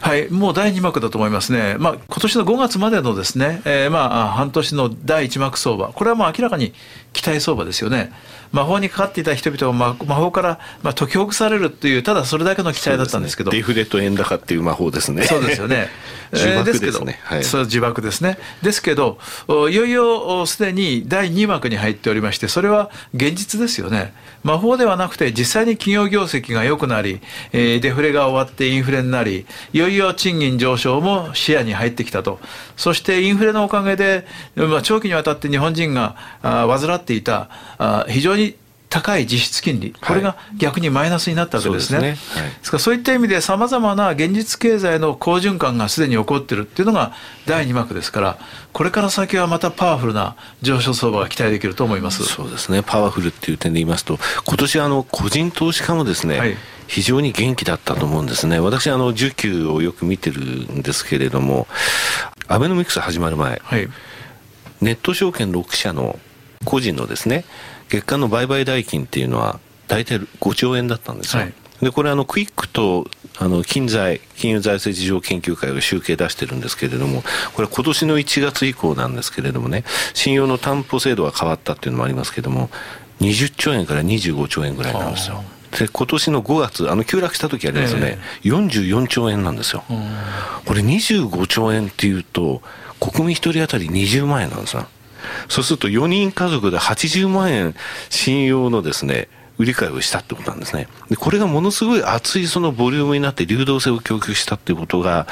[0.00, 1.76] はい、もう第2幕だと思いますね。
[1.78, 6.74] まあ、今年の5月までのですね、えー、まあ、半年の第1幕相場、これはもう明らかに
[7.12, 8.12] 期待相場ですよね。
[8.54, 15.24] 魔法にかかっていた人々が魔法からまあ解きほぐされるというただそれだけの期待だったんですけど、ね、デフレと円高っていう魔法ですね。
[15.24, 15.88] そうですよね
[16.34, 18.38] 呪縛ですね、はい、そう自爆ですね。
[18.62, 19.18] ですけど
[19.48, 24.12] いよいよすでに第2幕に入っておりましてそれは現実ですよね。
[24.42, 27.20] 魔法ではなくて実際に企業業績が良くなり、
[27.52, 32.38] えー、デフレが終わってインフレになりいよいよ賃金上昇も視野に入ってきたと。
[32.76, 38.56] そしてインフレのおかげで、まあ、長期にわたって日本人があ患っていたあ非常に
[38.94, 41.98] 高い実質金利、これが逆にマイナスになったわけですね。
[41.98, 47.12] はい、ですねはい、ですからそういった意味でさまざまな現実経済の好循環がすでに起こっているっていうのが
[47.44, 48.38] 第2幕ですから、
[48.72, 52.22] これから先はまたパワフルな上昇相場が期待できると思います。
[52.22, 52.84] そうですね。
[52.86, 58.60] パワフルっていう点で言いますと、今年あの個人投資家もですね、はい非常に元気だったと思うんですね。
[58.60, 61.66] 私、あの、需給をよく見てるんですけれども、
[62.46, 63.88] アベノミクス始まる前、はい、
[64.82, 66.18] ネット証券6社の
[66.66, 67.46] 個人のですね、
[67.94, 71.42] 月間の売買代金っていうのは大体5兆円だったんですよ。
[71.42, 73.06] はい、でこれあのクイックと
[73.38, 77.22] あの金財金融財政事情研究会が集計出してるんですけれども
[77.54, 82.70] これ今年の1月以降なんですけれどもね信用の担保制度が変わったっていうのもありますけれども
[83.20, 85.42] 20兆円から25兆円ぐらいなんですよ。
[85.78, 89.82] で今年の5月あの急落した時ありますよね、えー、44兆円なんですよ。
[90.64, 92.62] これ25兆円っていうと
[93.00, 94.86] 国民1人当たり20万円なんですよ。
[95.48, 97.74] そうすると4人家族で80万円
[98.10, 100.88] 信用のですね、売り買いをしたってことなんですね。
[101.08, 105.26] で、これがものすごい厚いそのボリュームになって流動性を供給したっていうことが、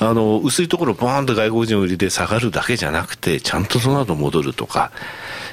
[0.00, 4.90] あの、薄いところボーンと外国人売りで下がるだけじゃなくて、ちゃんとその後戻るとか、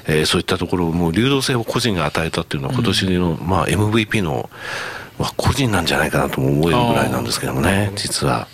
[0.06, 4.48] えー、そういったところもう流動性を個人が与えたっていうのは今年の、うん、まあ MVP の、
[5.18, 8.48] まあ、個人なんじゃないかなとも思えるぐらいなんですけどもね、実は。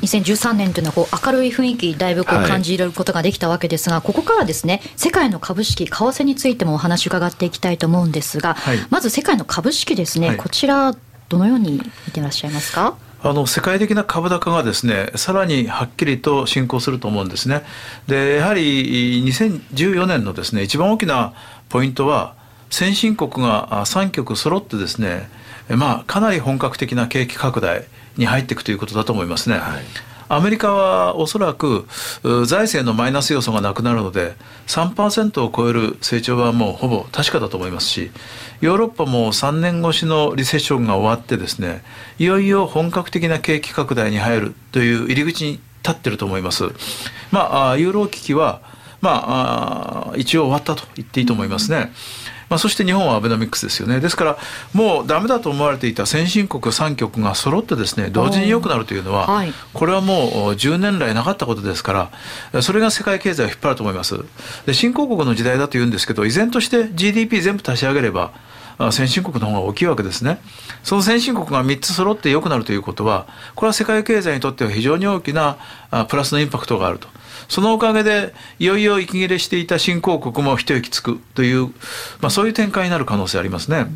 [0.00, 10.94] 2013年というのはこう明るい雰囲気だいぶこう感じることができたわけですが、はい、ここからですね世界の株式為替についてもお話伺っていきたいと思うんですが、はい、まず世界の株式ですね、はい、こちら
[11.28, 12.96] どのように見てらっしゃいますか？
[13.20, 17.64] あの世界的な株高がですねさらにはっきりと進行すると思うんですね。
[18.06, 21.34] でやはり2014年のですね一番大きな
[21.68, 22.36] ポイントは
[22.70, 25.28] 先進国が3局揃ってですね
[25.68, 27.84] まあかなり本格的な景気拡大
[28.18, 29.56] に入っていくということだと思いますね。
[29.56, 29.84] はい
[30.30, 31.86] アメリカはおそらく
[32.46, 38.10] 財政のマイナス要素がなくなるので3%を超える成長はもうほぼ確かだと思いますし
[38.60, 41.82] ヨーロッパも3年越しのリセッションが終わってですね
[42.18, 46.64] いよいよ本格的な景気拡大に入るという入り口に立ってると思います。
[47.30, 48.60] まあユーロ危機は
[49.00, 51.92] まあ一応終わったと言っていいと思いますね。
[52.48, 54.38] まあ、そして日本はアベノミクスですよねですから
[54.72, 62.10] もうダメだと思われていた先進国3局が揃ってですね同時に良くなるというのは、はい、これはもう10年来なかったことですか
[62.52, 64.14] らそれが世界経済を引っ張ると思います
[64.66, 68.32] で新興国の時代だと言うんですけど依然として GDP 全部足し上げれば
[68.92, 70.38] 先進国の方が大きいわけですね。
[70.84, 75.56] その先進国が3つ揃って良くなるということは、これは世界経済にとっては非常に大きな
[76.08, 77.08] プラスのインパクトがあると。
[77.48, 81.68] そのおかげで、いよいよ息切れしていた新興国も一息つくという、
[82.20, 83.86] まあ、そういう展開になる可能性ありますね。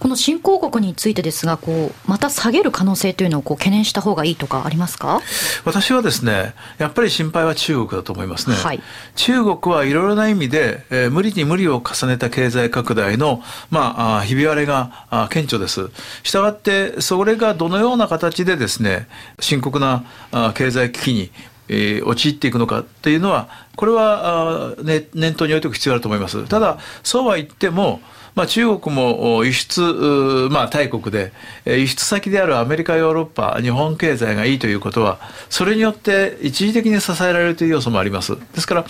[0.00, 5.22] この新興国についてですが、こうまた下げる可能性というのをこう懸念した方がいいとかありますか？
[5.64, 8.56] 私はですね、やっぱり心配は中国だと思いますね。
[8.56, 8.82] はい、
[9.14, 15.88] 中国はいろいろな意味で、えー、無理に無理を重ねた経済拡大の、まあ、ひび割れがあ顕著です。
[16.22, 21.30] したがって、それがどのような形でですね、深刻なあ経済危機に
[21.68, 26.46] え、陥っていくのかっていうのは、これは、あね、念頭に置いておく必要あると思います。
[26.46, 28.00] ただ、そうは言っても、
[28.34, 29.80] まあ、中国も輸出、
[30.50, 31.32] まあ、大国で、
[31.66, 35.18] 輸出先であるアメリカ、ヨーロッパ、日本経済がいいということは、
[35.50, 38.36] それによって一時的に支えられるという要素もあります。
[38.36, 38.84] ですから、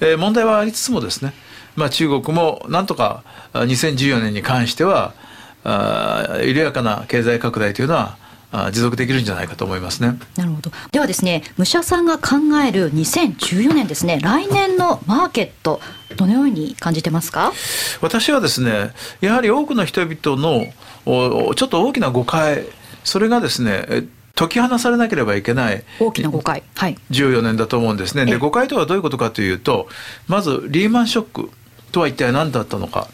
[0.00, 1.32] えー、問題はありつつもですね、
[1.76, 3.22] まあ、中国もなんとか
[3.54, 5.14] 2014年に関しては、
[5.62, 8.16] あ緩やかな経済拡大というのは
[8.72, 10.18] 持続できるんじゃないかと思いますね。
[10.36, 10.70] なるほど。
[10.90, 12.36] ではですね、武者さんが考
[12.66, 15.80] える2014年ですね、来年のマーケット、
[16.16, 17.52] どのように感じてますか？
[18.00, 20.66] 私はですね、やはり多くの人々の
[21.54, 22.64] ちょっと大きな誤解、
[23.04, 28.24] それがですね、解き放されなければいけない大きな誤解、はい、14年だと思うんですね。
[28.24, 29.86] で誤解とはどういうことかというと
[30.28, 31.50] まずリーマンショック
[31.92, 33.08] とは一体何だったのか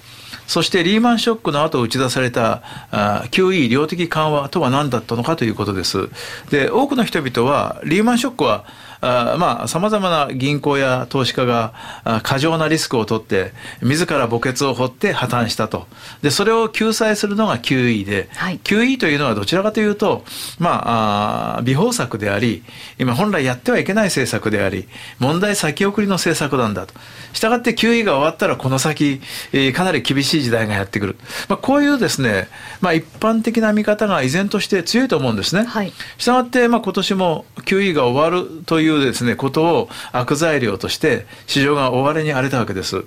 [0.46, 6.09] そしてリーマンショックの後打ち出されたあ QE 量的緩和とは何だったのかということです。
[6.50, 8.64] で多くの人々はリーマンショックは
[9.00, 11.74] あまあ、様々な銀行や投資家が
[12.22, 15.87] 過剰なリスクを取って、自ら墓穴を掘って破綻したと。
[16.22, 20.24] で、それを救済するのが QE で、はい、QE というのはどちらかというと、
[20.59, 22.62] まあ、あ微方策であり、
[22.98, 26.94] 今本来やってはいけない政策であり、問題先送りの政策なんだと。
[27.32, 29.20] したがって QE が終わったらこの先、
[29.52, 31.16] えー、かなり厳しい時代がやってくる。
[31.48, 32.48] まあ、こういうですね、
[32.80, 35.64] まあ、一般的な見方が依然として強いと思うんですね。
[35.64, 43.05] はい、したがって、まあ、今年も QE が終わるというですね、ことを悪材料として市場が終わりに荒れたわけです。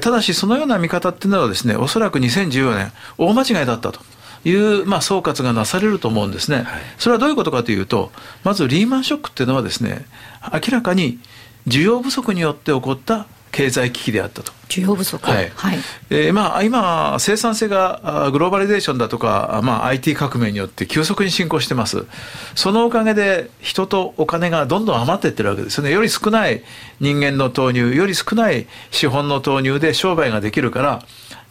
[0.00, 4.00] ただし、そのような見方っていうのはですね、おそらく2014年、大間違いだったと。
[4.42, 6.64] いう、まあ、総括がなされると思うんですね。
[6.96, 8.10] それはどういうことかというと、
[8.42, 10.06] まずリーマンショックっていうのはですね、
[10.50, 11.18] 明らかに
[11.66, 14.52] 需要不足によって起こった経済危機であったと。
[14.68, 15.78] 需要不足、はいはい
[16.10, 22.06] えーまあ、今、生産性がグローバリゼーションだとか、まあ、IT 革命によって急速に進行してます。
[22.54, 25.90] そのおかげで人とお金がどんどん余っていってるわけですよね。
[25.90, 26.62] より少ない
[27.00, 31.02] 人間の投入、より少ない資本の投入で商売ができるから、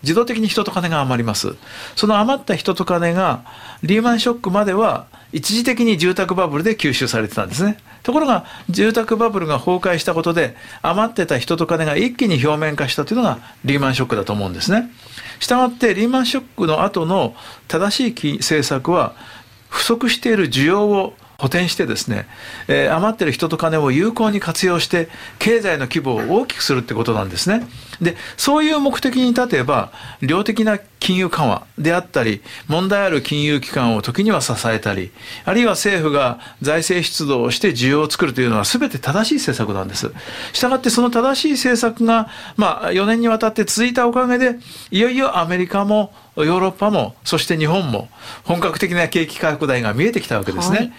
[0.04, 1.56] 自動的に人と金が余ります。
[1.96, 3.44] その余った人と金が
[3.84, 7.78] リーマンショックまでは一時的に住宅バブルで吸収されてたんですね。
[8.04, 14.90] ところが住宅バブルが崩壊したことで余ってた人と金が一気に表面化したというのがリーマンショックだと思うんですね。
[15.40, 17.36] したがってリーマンショックの後の
[17.68, 19.16] 正しい政策は
[19.70, 22.28] 不足している需要を補填してですね、
[22.68, 25.08] えー、余ってる人と金を有効に活用して
[25.40, 27.66] 経済の規模を大きくするってことなんですね。
[28.02, 35.12] で、そういう目的に立てば量的な金融緩和であったり問題ある金融機関を時には支えたり
[35.46, 40.12] あるいは政府が財政出動をして需要を作るというのは全て正しい政策なんです。
[40.52, 44.60] したがってその正しい政策が、まあ、4年にわたって続いたおかげで
[44.92, 48.10] いよいよアメリカもヨーロッパもそして日本も
[48.44, 50.78] 本格的な景気拡大が見えてきたわけですね。
[50.78, 50.94] はい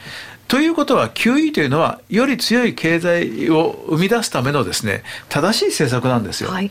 [0.50, 6.50] ということは QE というのはより強い経済を生み出すためのですね正しい政策なんですよ。
[6.50, 6.70] はい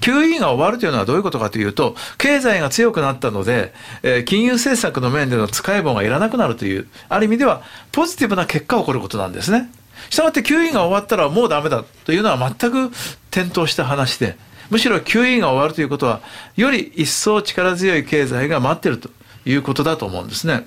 [0.00, 9.70] QE が終わるというのはどういうことかというと、経済が強くなったので、えー、金融政策の面での使い棒がいらなくなるという、ある意味ではポジティブな結果が起こることなんですね。
[10.10, 12.88] したがって QE が終わったらもうダメだというのは全く
[13.30, 14.36] 転倒した話で、
[14.68, 16.20] むしろ QE が終わるということは、
[16.56, 19.08] より一層力強い経済が待っていると
[19.46, 20.66] いうことだと思うんですね。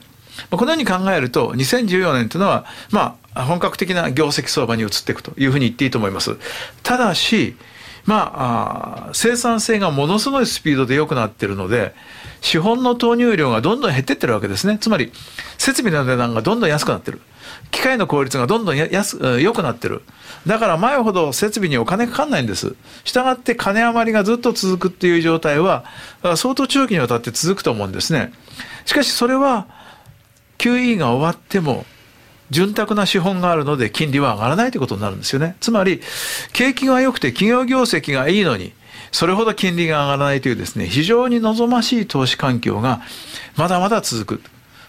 [0.51, 6.37] このように考えると、2014年というのは、まあ、本格的な業績相場に移っていくというふうに言っていいと思います。
[6.83, 7.55] ただし、
[8.05, 11.93] まあ、生産性がものすごいスピードで良くなっているので、
[12.41, 14.77] 資本の投入量がどんどん減っていってるわけですね。
[14.79, 15.11] つまり、
[15.57, 17.19] 設備の値段がどんどん安くなってる。
[17.69, 20.03] 機械の効率がどんどん良くなってる。
[20.45, 22.75] だから前ほど設備にお金かかんないんです。
[23.03, 25.83] したがって金余りがずっと続くっていう状態は、
[26.37, 28.31] 相当長期にわたって続くと思うんですね。
[28.85, 29.67] しかしそれは、
[30.57, 31.85] QE が終わっても、
[32.49, 35.55] 潤沢な資本があるので金利は上がらないということになるんですよね。
[35.59, 36.01] つまり、
[36.53, 38.73] 景気が良くて企業業績がいいのに、
[39.11, 43.01] それほど金利が上がらないというですね、非常に望ましい投資環境が
[43.55, 44.41] まだまだ続く。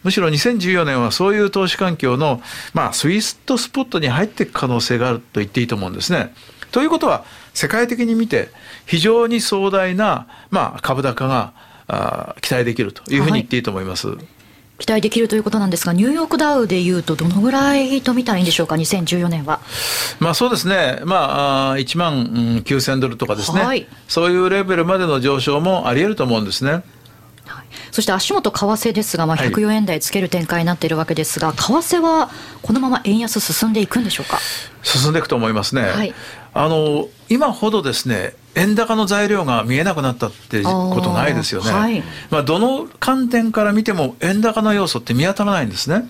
[0.05, 2.41] むしろ2014年はそういう投資環境の、
[2.73, 6.33] まあ、スイートスポットに入っていく可能性があると言っていいと思うんですね。
[6.71, 8.51] ということは、世界的に見て、
[8.87, 11.53] 非常に壮大な、まあ、株高が
[11.89, 14.09] あ期待できるというふうに言っていいと思います。
[14.09, 14.38] はい
[14.79, 19.61] 期待できるということなんですが、ニューヨークダウでいうと、どのぐらいと見たらいいんでしょうか、2014年は。
[20.21, 26.83] まあそうですね、まあ、1万9000ドルとかですね、はい、そういうレベルまでの上昇もあり得ると思うんですね。
[27.91, 31.63] そして足元為替ですが、まあ、104円台つける展開になっているわけですが、はい、為
[31.97, 32.31] 替は
[32.63, 34.39] このまま円安進んでいくんでしょうか？
[34.83, 35.83] 進んでいくと思いますね。
[35.83, 36.15] はい、
[36.59, 41.71] あの今ほどですね円高の材料が見えなくなったってことないですよね。
[41.71, 46.09] はい、まあ、どの観点から見ても円高の要素って見当たらないんですね。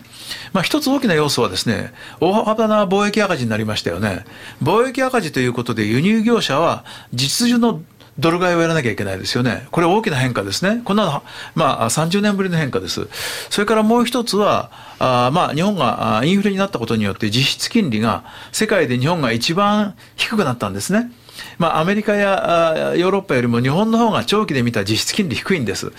[0.55, 4.25] まあ、一つ大きな要素はですね、大幅な貿易赤字になりましたよね。
[4.63, 7.83] 貿易赤字ということで輸入業者は実需の
[8.19, 9.69] ドル買いをやらなきゃいけないですよね。
[9.71, 10.83] これ大きな変化ですね。
[10.85, 11.23] こんなの、
[11.55, 13.09] まあ、30年ぶりの変化です。
[13.51, 21.13] それからもう一つは、あまあ、日本がインフレになったことによって実質金利が世界で日本が一番低くなったんですね。
[21.59, 25.93] まあ、アメリカやヨーロッパよりも日本の方が長期で見た実質金利低いんです。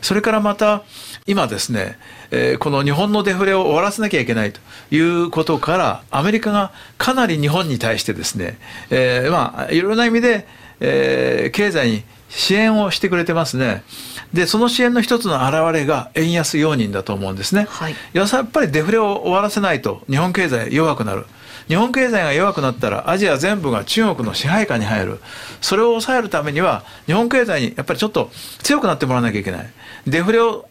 [0.00, 0.84] それからまた、
[1.26, 1.98] 今ですね、
[2.30, 4.60] えー、この日本のデフレを終わらせなきゃいけないと
[4.90, 8.58] いうことから、アメリカがかなり日本に対してですね、
[8.90, 10.46] えー、まあ、いろんな意味で、
[10.80, 13.82] えー、経済に支援をしてくれてますね。
[14.32, 17.66] で、その支援の一つの表れが円安容認だと思うんですね。
[17.68, 21.26] はい、やっぱりデフレを終わらせないと日本経済弱くなる。
[21.68, 25.20] 日本経済が弱くなったらアジア全部が中国の支配下に入る。
[25.60, 28.30] それを抑えるためには日本経済にやっぱりちょっと
[28.62, 29.70] 強くなってもらわなきゃいけない。
[30.06, 30.68] デフレを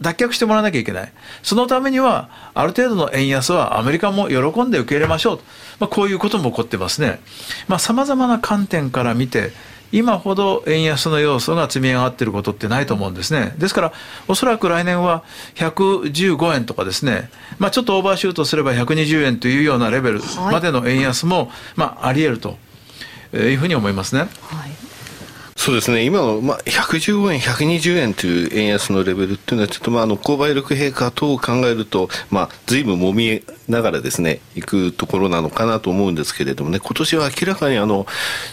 [0.00, 1.12] 脱却してもらわなきゃいけない。
[1.42, 5.40] そのためには、ある程度の円安はアメリカも喜んで受け入れましょう。
[5.80, 7.20] まあ、こういうことも起こってますね。
[7.66, 9.52] まあ、様々な観点から見て、
[9.90, 13.54] 今ほど円安の要素が積み上がっていることってないと思うんですね。
[13.58, 13.92] ですから、
[14.28, 15.24] おそらく来年は
[15.54, 20.20] 115円とかですね、まあ、ちょっとオーバーシュートすれば120円というようなレベル
[20.52, 22.58] までの円安も、まあ、あり得ると
[23.36, 24.20] いうふうに思いますね。
[24.20, 24.26] は
[24.66, 24.77] い
[25.58, 38.06] そうですね、今の、まあ、115円、120円という円安のレベルっていうのは、ちょっとまああの購買力陛下等を考えると、まあ、ずいぶんもみながらですね、いくところなのかなと思うんですけれどもね、今年は明らかにあの、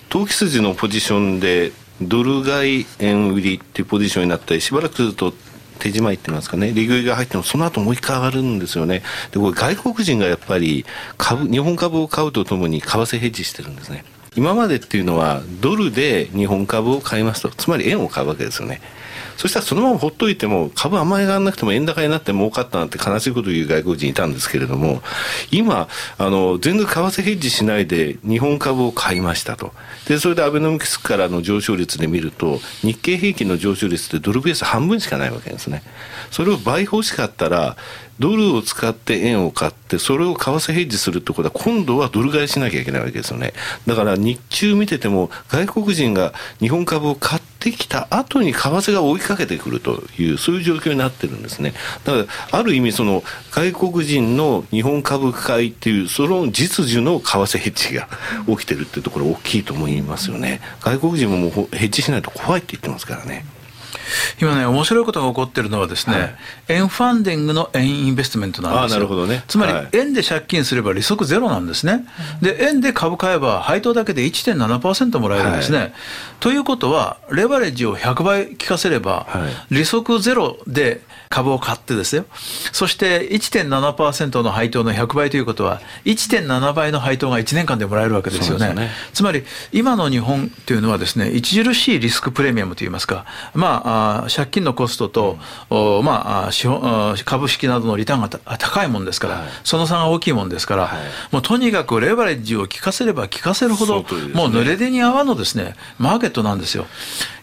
[0.09, 5.31] 投機筋のポジションで、ドル買い円売りっていうポジションになったり、しばらくすると、
[5.77, 9.03] 手締まいって言いますかね、利食いが入っても、その後もう一回上がるんですよね。
[9.31, 10.85] で、これ外国人がやっぱり
[11.19, 14.05] 株、日本株を買うとともに為替ヘッジしてるんですね。
[14.35, 17.49] 今までっていうのはドルで日本株を買いますと。
[17.49, 18.81] つまり円を買うわけですよね。
[19.37, 25.01] そしたらそのままほっといても株あんまり上がらなくても円高になって儲かったなんて悲しいことを言う外国人いたんですけれども
[25.51, 29.73] 今あの全然為替ヘッジしないで日本株を買いましたと。
[30.07, 35.83] でそれでアベノミクスからの上昇率で見ると日経平均の上昇率ってドルベース半分しかないわけですね。
[36.31, 37.75] それを倍欲しかったら
[38.19, 43.53] ドルを使って円を買ってそれを為替ヘッジするってことは今度はドル買いしなきゃいけないわけですよね。
[43.85, 51.73] だから日中見てても外国人が日本株を買ってきた後に為替が追いかけてくるというそういう状況になってるんですね。
[52.05, 58.07] だからある意味その外国人の日本株買いっていうその実需の為替ヘッジが
[58.47, 60.61] 起きてるっていうところ大きいと思いますよね。
[60.81, 63.45] 外国人ももうヘッジしないと怖いって言ってますからね。
[64.41, 66.35] 今ね、面白いことが起こってるのはですね、はい、
[66.69, 68.97] 円ファンディングの円インベストメントなんですよ。
[68.97, 69.43] なるほどね。
[69.47, 72.05] つまり、円で借金すれば利息ゼロなんですね。
[72.41, 75.77] で、円で株買えば配当だけで1.7%もらえるんですね。
[75.77, 75.93] はい、
[76.39, 79.27] ということは、レバレッジを100倍効かせれば、
[79.69, 81.01] 利息ゼロで
[81.35, 82.25] 株を買ってですよ。
[82.71, 88.73] そして1.7%の配当の100倍ということは、1.7倍の配当が1年間でもらえるわけですよね。
[88.73, 95.37] ねつまり、今の日本というのはですね、著しいリスクプレミアムといいますか、まあ、あ借金のコストと、
[95.69, 100.99] うん、まあ、資本株式などのリターンが高いもんですから、はい、その差が大きいもんですから、はい、
[101.33, 106.87] もうとにかくレバレッジを効かせれば効かせるほど、ね、もう濡れ手に泡のですね、マーケットなんですよ。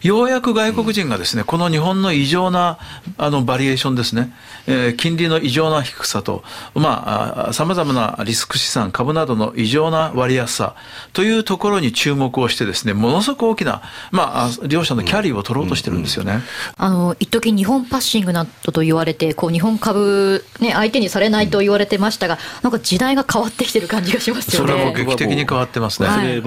[0.02, 2.78] ようやく外国人がですね、この日本の異常な
[3.18, 4.32] あのバリエーションですね、
[4.66, 6.42] えー、金利の異常な低さと、
[6.74, 10.74] まあ、さまざまなリスク資産、株などの異常な割安さ
[11.12, 16.42] というところに注目をしてですね、ものすごく大きな、まあ、両者のキャリーを取ろうとしてるんですよね。
[16.76, 24.72] あの一時日本パッシングなどと言われて、こう日本株、ね、相手にされないと言われてましたが、なんか時代が変わってきてる感じがしますよね。
[24.72, 26.08] それも劇的に変わってますね。
[26.08, 26.42] はい、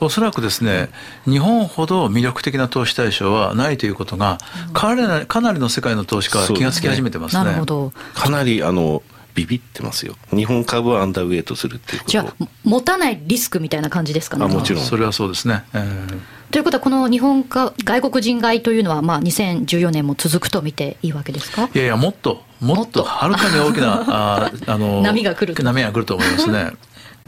[0.00, 0.90] おそらくですね、
[1.24, 4.38] 日本ほど魅力的な投資対象はないということが、
[4.72, 7.44] かなりかなりの世界の投資家は気がつき始めてますね。
[7.44, 7.92] なるほど。
[8.14, 9.02] かなりあの
[9.34, 10.14] ビビってますよ。
[10.34, 12.10] 日本株はアンダーウェイトするっていうこと。
[12.10, 14.82] じゃあ持たないリスクみたいな感じですかねあもちろん。
[14.82, 16.18] それはそうですね、えー。
[16.50, 21.68] ということは、この日本か外国人買いというのは、まあ、2014年も続くと見ていいわけですか？
[21.74, 26.72] いやいや、もっと、もっと、はるかに大きなあ あの波が来る波が来ると思いますね。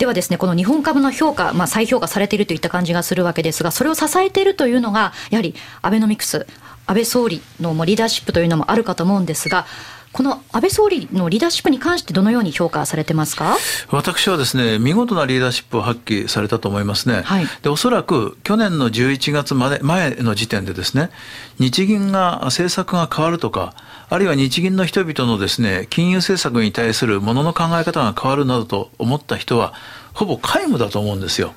[0.01, 6.47] ではですね、この日本株の評価、まあ、再評価されているといった感じがするわけですが、それを支えているというのが、やはりアベノミクス、
[6.87, 9.67] 安倍総理のリーダーシップというのもあるかと思うんですが、
[10.13, 13.57] この安倍総理のリーダーシップに関してどのように評価されてますか？
[13.91, 21.11] 私はですね見事なリーダーシップを発揮されたと思いますね、はい、でおそらく去年の11月まで前の時点でですね
[21.59, 23.75] 日銀が政策が変わるとか
[24.09, 29.75] あるいは日銀の人々のですね金融政策に対するものの考え方が変わるなどと思った人は
[30.13, 31.55] ほぼ皆無だと思うんですよ。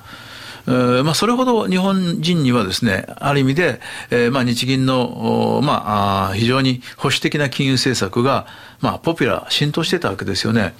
[0.66, 8.46] まあ、それほど日本人にはですね、ある意味で、えー、まあ日銀の、まあ、非常に保守的な金融政策が、
[8.80, 10.74] まあ、ポピュラー、浸透してたわけですよね。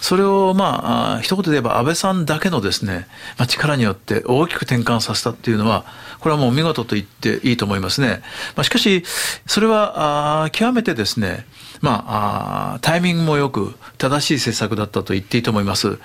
[0.00, 3.06] それをまあ一言で言えば安倍さんだけのですね、
[3.36, 5.84] まあ、力によって大きく転換させたっていうのは
[6.20, 8.22] これはもう見事と言っていいと思いますね。
[8.56, 9.04] まあ、しかし
[9.46, 11.46] それは極めてですね
[11.80, 15.98] まあ、あタイミングもよく正しい政策だったと言っていいと思います。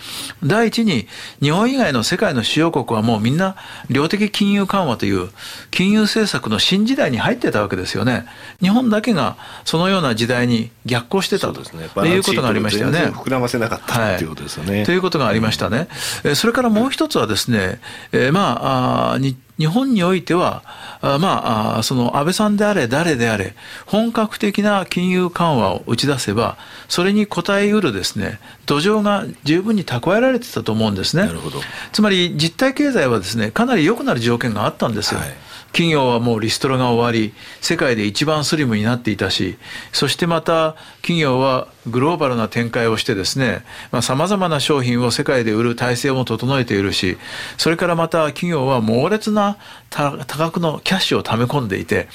[0.43, 1.07] 第一に、
[1.41, 3.55] 日本以外の世界の主要国はもうみんな
[3.89, 5.29] 量的金融緩和という
[5.71, 8.25] 金融政策の新時代に入ってたわけですよね。
[8.61, 12.99] 日本だけがそのような時代に逆行してたと、ね、いうことがありましたよね。
[13.13, 14.85] 膨らませなかったっていうことですよね。
[14.85, 15.87] ということがありましたね。
[16.35, 17.79] それからもう一つはですね、
[18.11, 20.63] えー、まああ日日本においては、
[21.01, 26.57] あまあ、その安倍さんであれ誰であれ、本格的な金融緩和を打ち出せば、
[26.89, 31.25] それに応えうるですね、土壌が十分に蓄えられてたと思うんですね。
[31.25, 31.61] なるほど。
[31.93, 35.19] つまり実体経済はですね、かなり良くなる条件があったんですよ。
[35.19, 35.44] はい
[35.75, 39.57] 企業はもうリストラが終わり、世界で一番スリムになっていたし、
[39.91, 43.61] そしてまた企業はグローバルな展開をしてですね、
[44.01, 47.17] さまざ、まな商品を世界で売る体制も整えているし、
[47.57, 49.57] それからまた企業は猛烈な
[49.89, 52.07] 多額のキャッシュを溜め込んでいて、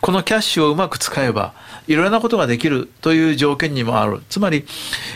[0.00, 1.52] このキャッシュをうまく使えば、
[1.88, 4.22] いろいろなことができるという条件にもある。
[4.30, 4.64] つまり、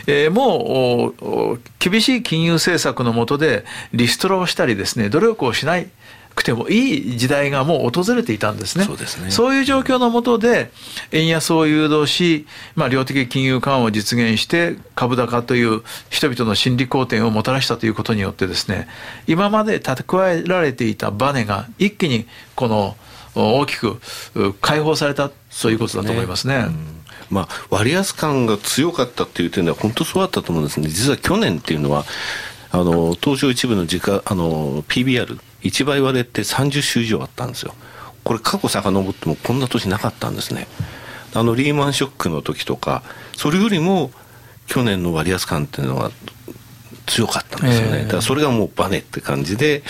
[0.05, 1.13] えー、も
[1.55, 5.89] う、厳しい金融政策の下でリストラをしたりですね、努力をしない。
[6.37, 8.85] くてもいい時代がもう訪れていたんですね。
[8.85, 10.71] そうですねそういう状況の下で、
[11.11, 18.87] 円安を誘導し、まあ、量的金融緩和を実現して、株高という人々の心理好転をもたらしたということによってですね、
[19.25, 22.95] 今まで蓄えられていたバネが一気にこの
[23.35, 23.99] 大きく
[24.61, 25.29] 解放された
[25.61, 26.67] ということだと思いますね。
[27.29, 30.87] まあ、割安感が強かったっていう点では本当そうだったと思うんですね。
[30.87, 32.05] 実は去年っていうのは
[32.71, 37.75] あの東証一部の時価あの PBR 1倍割れって30週以上あったんですよ。
[38.23, 40.67] これ過去遡ってもこんな年なかったんですね。
[41.33, 43.03] あのリーマンショックの時とか
[43.35, 44.11] それよりも
[44.65, 46.11] 去年の割安感っていうのは
[47.07, 49.81] 強かったんですよね、えー、だからそれがもうバネって感じで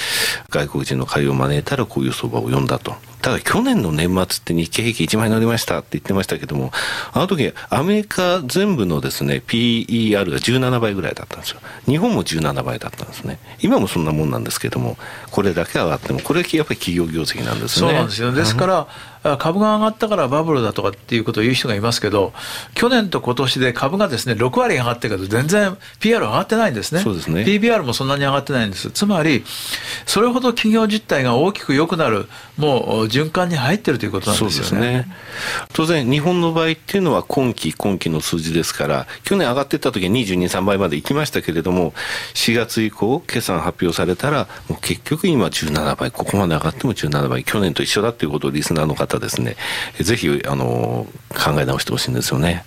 [0.50, 6.72] 外国人の買いを招いたらこういう相場を読んだとただ去年の年末って日経平均1万円乗りましたって言ってましたけども、
[7.12, 11.60] あの時アメリカ全部のですね、PER が17倍ぐらいだったんですよ。
[11.88, 13.40] 日本も17倍だったんですね。
[13.60, 14.98] 今もそんなもんなんですけども、
[15.32, 17.88] これだけ上がっても、これやっぱり企業業績なんですね。
[17.88, 18.32] そうなんですよ。
[18.32, 18.88] ですから、
[19.36, 22.32] 株が上がったからバブルだとかっていうことを言う人がいますけど、
[22.76, 27.02] 去年と今年で株がですね、6割上がってるけど、全然 PR 上がってないんですね。
[27.02, 27.44] そうですね。
[27.44, 28.90] PBR もそんなに上がってないんです。
[28.92, 29.44] つまり、
[30.06, 34.88] それほど企業実態が大きく良くなる、もう循環に入ってるということなんですよね。
[34.88, 35.08] ね
[35.74, 41.94] 当然、日本の場合っていうのは今期、今期の数字ですから、去年上がっていった時は22、3倍まで行きましたけれども、
[42.34, 49.56] 4月以降、決算発表されたら、もう結局今17倍、ここまで上がっても17倍、去年と一緒だということをリスナーの方ですね、
[50.00, 52.64] ぜひあの考え直してほしいんですよね。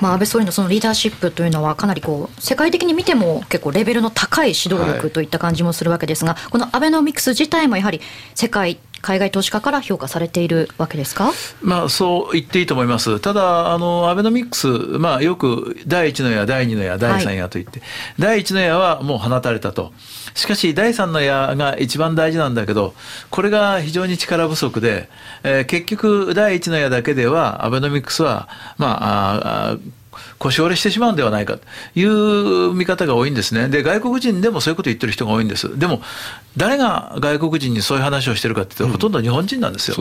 [0.00, 8.00] まあ、安倍総理のそのリーダーシップというのはかなりこう世界的に見ても結構レベルの高い指導力といった感じもするわけですが、はい、このアベノミクス自体もやはり
[8.34, 19.92] 世界海外投資家から評価されているわけですか、まあ、そう言っていいと思います、ただ、あのアベノミクス、まあ、よく第1の矢、第2の矢、第3矢と言って、はい、第1の矢はもう放たれたと、
[20.34, 22.94] しかし第3の矢が一番大事なんだけど、
[23.30, 25.08] これが非常に力不足で、
[25.44, 29.76] えー、結局、第1の矢だけでは、アベノミクスは、まあ、あ
[30.38, 31.62] 腰折れしてしまうんではないかと
[31.98, 33.68] いう見方が多いんですね。
[33.68, 35.78] で、外国人でもそういうこと言ってる人が多いんです。
[35.78, 36.02] でも、
[36.56, 39.96] 誰が外国人にそういう話をしてるかっていうと、ほとんど日本人なんですよ。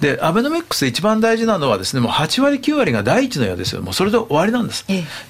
[0.00, 3.82] で、アベノミクスで一番大事なのはですね、もう8割9割が第1の矢ですよ。
[3.82, 4.84] もうそれで終わりなんです。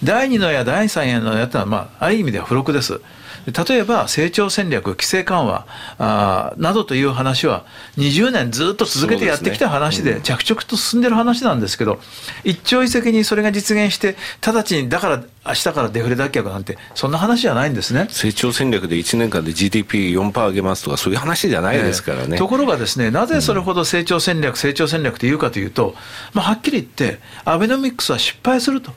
[0.05, 3.01] 第2の矢、第3矢の矢ってのは、まあ、ある意味では付録です。
[3.47, 5.67] 例えば成長戦略、規制緩和
[5.99, 7.65] あなどという話は、
[7.97, 12.01] 20年ずっと続けてやってきた話で、着々と進んでる話なんですけど、
[12.45, 18.09] 一朝一夕にそれが実現して、直ちにだから明日からデフレ脱却なんて、そんな話じゃないんですね。
[18.11, 22.29] 成長戦略で1年間で GDP4% 上げますとか、そういう話じゃないですからね。
[22.33, 25.95] えー、ところがですね、なぜそれほど成長戦略、成長戦略というかというと、
[26.35, 28.93] まあ、はっきり言って、アベノミクスは失敗すると。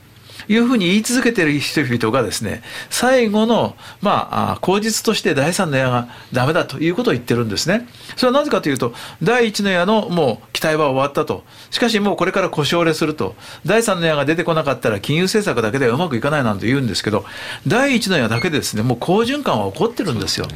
[0.47, 7.87] いうふうに言い続けている人々がですね、最後の、まあ、口実として第三の矢がダメだということを言ってるんですね。
[8.15, 11.43] それはなぜかというと、第一の矢のもう期待は終わったと。
[11.71, 13.35] しかしもうこれから故障れすると。
[13.65, 17.25] 第三の矢が出てこなかったら金融政策だけではうまくいかないなんて言うんですけど、
[17.67, 20.47] 第一の矢だけでですね、もう好循環は起こってるんですよ。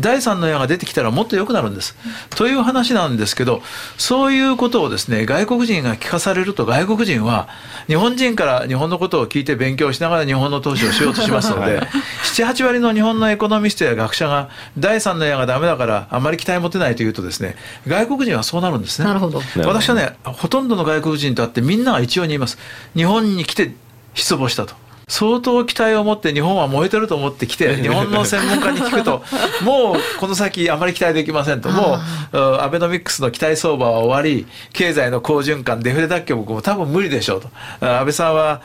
[0.00, 1.96] 第三の矢が出てきたらもっと良くなるんです。
[2.30, 3.62] という話なんですけど、
[3.96, 7.48] そういうことをですね、外国人が聞かされると外国人は、
[7.86, 17.56] 日本人から日本のことを聞いて勉強しながら日本の投資をしようとしますので、7、8割の日本のエコノミストや学者が第3の矢がダメだからあまり期待持てないというとですね、
[17.88, 19.08] 外国人はそうなるんですね。
[19.08, 19.42] なるほど。
[19.64, 22.58] 私はね、ほとんどの外国人と会ってみんなが一様に言います。
[22.94, 23.72] 日本に来て
[24.14, 24.76] 失望したと。
[25.08, 29.22] 相当期待を持って日本は燃えてると思ってきて 日本の専門家に聞くと
[29.62, 31.68] もうこの先あまり期待できませんと。
[31.68, 31.98] も
[32.32, 37.48] うアベノミクスの期待相場は終わり経済の好循環デフレ脱却も多分無理でしょうと。
[37.80, 38.60] 安倍さんは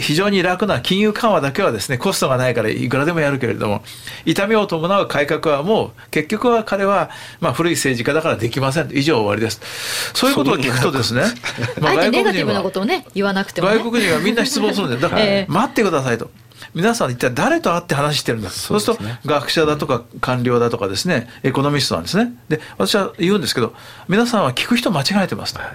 [0.00, 3.82] 非常に楽な金融緩和だけはですねコストがないからいくらでもやるけれども
[4.24, 7.10] 痛みを伴う改革はもう結局は彼は
[7.40, 9.60] まあ古い政治家だからできません以上終わりです。
[10.14, 11.22] そういうことを聞くとですね
[11.80, 12.62] まあ外国人は
[13.72, 16.30] 外国人はみんな失望するんですだからえー、待ってくださいと。
[16.74, 18.50] 皆さん一体誰と会って話してるんだ？
[18.50, 22.34] そうすると学者だとか官僚だとかですねエコノミストなんですね。
[22.48, 23.74] で私は言うんですけど
[24.08, 25.70] 皆さんは聞く人間違えてますと、はい、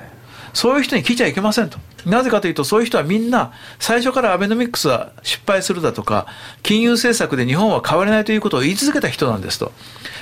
[0.54, 1.80] そういう人に聞いちゃいけませんと。
[2.06, 6.28] なぜかというとそういう人はみんな最初からアベノミクスは失敗するだとか
[6.62, 9.72] 金融政策で日本は変われないということを言い続けた人なんですと。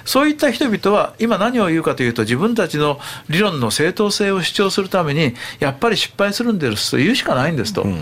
[0.05, 2.99] そういった人々は今何を言うかというと自分たちの
[3.29, 7.81] 理論の正当性を主張するためにやっぱり失敗するんですと言うしかないんですと。
[7.81, 8.01] うん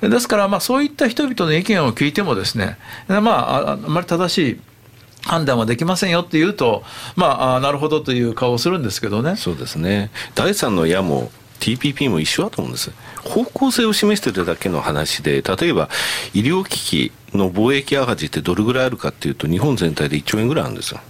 [0.00, 2.78] ですから、まあ、そういった人々の意見を聞いてもですね、
[3.08, 4.60] まあ、あまり正しい
[5.26, 6.84] 判断はできませんよって言うと、
[7.16, 9.36] まあ、なるほどという顔をするんですけどね。
[9.36, 10.10] そうですね。
[10.34, 12.92] 第三の矢も TPP も一緒だと思うんです。
[13.24, 15.88] 方向性を示してるだけの話で例えば
[16.32, 21.00] 医療機器の貿易赤字ってどれぐらいあるかっていうと日本全体で1兆円ぐらいあるんですよ。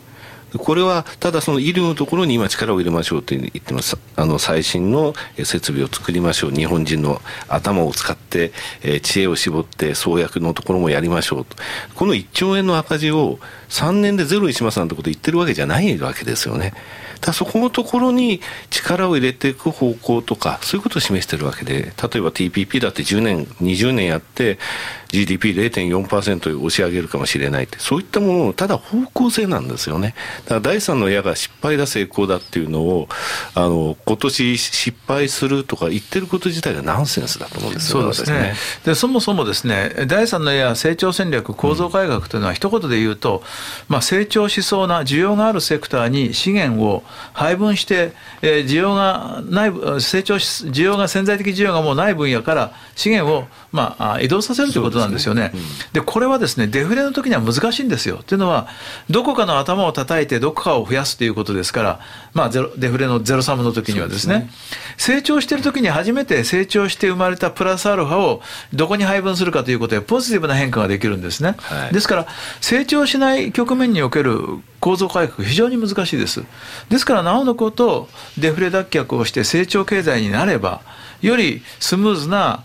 [0.59, 3.97] これはただその医療のところに今力を入れましょうと言ってます。
[4.17, 6.51] あの最新の設備を作りましょう。
[6.51, 8.53] 日本人の頭を使って、
[8.83, 11.57] え知恵を絞って創薬のところもやりましょうと。
[11.95, 13.39] この1兆円の赤字を
[13.69, 16.73] 3年でゼロにしますなんてこと言ってるわけじゃないわけですよね。
[17.21, 18.41] だそこのところに
[18.71, 24.59] 力を入れていく方向とかそういうことを示しているわけで例えば TPP だって10年20年やって
[25.09, 30.15] GDP0.4% 押し上げるかもしれないってそういったものをただ方向性なんですよね。
[30.45, 33.09] だから第三の矢が失敗だ成功だっていうのを
[33.55, 38.55] あの今年失敗するとか言ってること自体がナンセンスだと思うんですよそうですね。
[38.85, 43.43] でそもそもですね第三の矢成長戦略構造改革というのは一言で言うと、
[43.89, 47.03] まあ、成長しそうな需要があるセクターに資源を
[47.33, 55.53] 配分して、えー、需要がない成長し需要が潜在的需要がもうない分野から資源を、まあ、移動させるということなんですよね。
[55.93, 58.23] で、これはですねデフレの時には難しいんですよ。
[58.27, 58.69] というのは
[59.11, 62.01] どこかの頭を叩いてどこかを増やすということですから、
[62.33, 64.51] まあ、ゼロデフレのゼロサムの時にはですね、ね、
[64.97, 68.43] 成長している時に初めて成長して生まれたプラスアルファを
[68.73, 71.57] どこに配分するかということでポジティブな変化ができるんですね。
[71.59, 72.27] はい、ですから
[72.61, 74.41] 成長しない局面における
[74.81, 76.45] 構造改革非常に難しいです。
[76.89, 80.83] ですからなおのことデフレ脱却をして成長経済になれば
[81.23, 82.65] よりスムーズな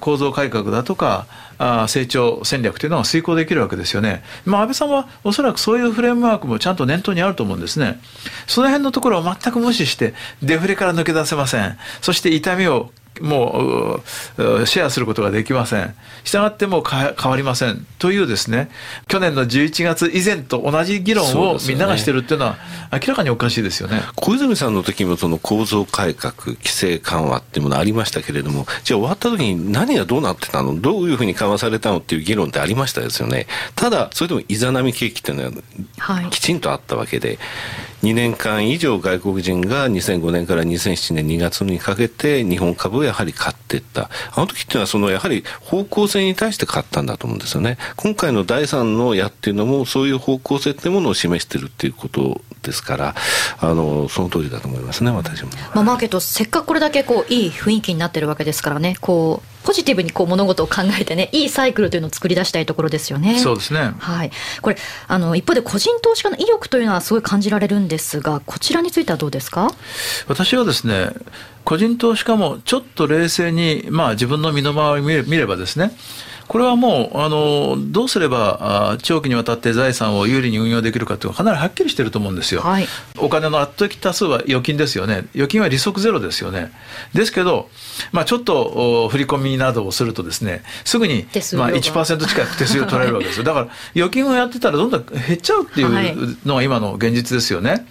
[0.00, 1.26] 構造改革だとか
[1.86, 4.22] 成長戦略というのが遂行できるわけですよね。
[4.44, 8.00] まあ、安倍さんはおそらくそういうフレームワークもちゃんと念頭にあると思うんですね。
[8.46, 11.78] その辺のところを全く無視してデフレから抜け出せません。
[12.02, 12.90] そして痛みを
[13.20, 14.00] も
[14.38, 15.94] うシェアすることができません。
[16.24, 17.86] したがっても変わりません。
[17.98, 18.70] というですね、
[19.08, 22.58] 去年の11月以前と同じ議論をみんながしてるっていうのは
[22.92, 24.02] 明らかにおかしいですよね。
[24.16, 30.80] 小泉さんの時もその構造改革、規制緩和っていうものありましたけれども、じゃあ終わった時に何がどうなってたの？
[30.80, 33.46] どういうふうに緩和されたのっていう議論ってありましたですよね。
[33.76, 35.62] ただ、それでもイザナミ景気っていうの
[35.98, 37.38] はきちんとあったわけで、はい
[38.04, 44.10] 2年間以上外国人が2005年から2007年2月にかけて日本株をやはり買っていった。
[44.34, 47.78] あの時っていうのはそのやはり方向性に対して買ったんだと思うんですよね。
[47.96, 53.14] 今回の第3の矢っていうのもそういう方向性っていうものを示してるっていうことですから、
[53.58, 55.50] あの、その通りだと思いますね、私も。
[55.74, 63.38] まあ、マーケットせっかくこれだけこういい雰囲気になってるわけですからね、こう、ポジティブにこう物事を考えてねいいサイクルというのを作り出したいところですよね。
[63.38, 64.30] そうですね、はい、
[64.62, 64.76] これ
[65.08, 69.70] あの一方で個人投資家の意欲というのはすごい感じられるんですがこちらについてはどうですか？
[70.28, 71.10] 私はですね
[71.64, 75.92] 個人投資家もちょっと冷静に、まあ、自分の身の回りを見ればですね
[76.48, 82.86] これはもうあのどうすればあ長期にわたって財産を有利に運用できるかというのはかなりはっきりしてると思うんですよ、はい、
[83.18, 85.26] お金の圧倒的多数は預金ですよね。
[85.34, 86.72] 預金は利息ゼロですよね。
[87.14, 87.68] ですけど、
[88.12, 91.26] まあ、ちょっと振り込みなどをするとですねすぐに、
[91.56, 93.44] まあ、1%近く手数料取られるわけですよ。
[93.44, 97.86] だから預金をやってたらどんどん減っちゃうっていうのが今の現実ですよね。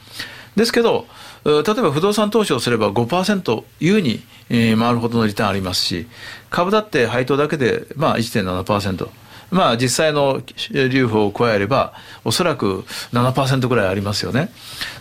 [0.56, 1.08] ですけど
[1.46, 6.08] 例えば不動産投資をすれば5%優に回るほどのリターンありますし
[6.50, 9.10] 株だって配当だけでまあ1.7%。
[9.52, 10.42] まあ実際の
[10.72, 11.94] 留保を加えれば
[12.26, 14.50] おそらく7%ぐらいありますよね。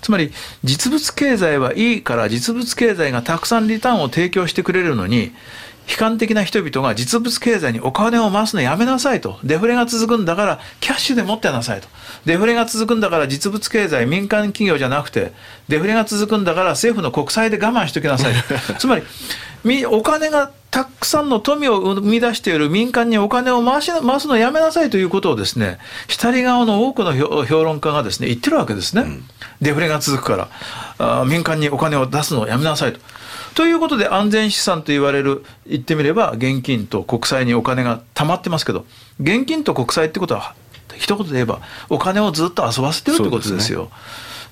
[0.02, 0.30] つまり
[0.62, 5.32] 実物経済はいいから実物経済がたくさんリターンを提供してくれるのに
[5.88, 9.38] 悲観的な人々が実物経済にお金を回すのやめなさいと。
[9.44, 11.88] デフレが続くんだからキャッシュで持ってなさいと。
[12.24, 15.32] デフレが続くんだから実物経済、民間企業じゃなくて、
[15.68, 18.34] デフレが続くんだから政府の国債で我慢しておきなさい。
[18.78, 18.96] つま
[19.64, 25.78] り、お金がたくさんの富を生み出している民間にお金を回し回すのをやめなさいということをですね、
[26.08, 27.14] 下り側の多くの
[27.44, 29.02] 評論家がですね、言ってるわけですね。
[29.02, 29.24] うん、
[29.60, 30.48] デフレが続くから
[30.98, 33.00] あ、民間にお金を出すのをやめなさいと。
[33.54, 38.86] ということで安全資産と言われる言ってみれば現金と国債にお金が溜まってますけど
[39.20, 40.54] 現金と国債ってことは
[40.96, 43.90] 一言で言えばお金をずっと遊ばせてるってことですよ。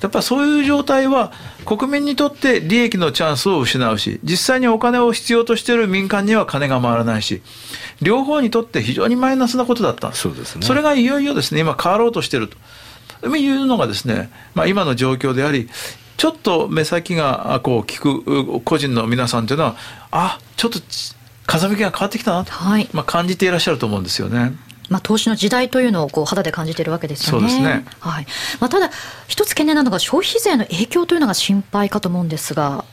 [0.00, 1.30] やっぱそういう状態は
[1.66, 7.42] 国民にとって利益のチャンスを失うし実際にお金を必要としている民間には金が回らないし
[8.00, 10.12] 両方にとって非常にマイナスなことだった。
[10.12, 12.56] そうです、ね、それがいよいよですね今変わろうとしていると。
[13.36, 15.68] いうのがですね、まあ、今の状況であり
[16.20, 19.76] ちょっと目先がこう聞く個人の皆さんというのは
[20.10, 20.78] あちょっと
[21.46, 24.52] 風向きが変わってきたなと、はい、まあ、感じていらっしゃると思うんですよね。
[24.90, 27.62] まあ、投資の時代というのをこう肌で感じているわけですよね。
[27.62, 28.26] ねはい
[28.60, 28.90] まあ、ただ、
[29.28, 32.84] 一つ懸念なのが消費税の影響というのが心配かと思うんですが。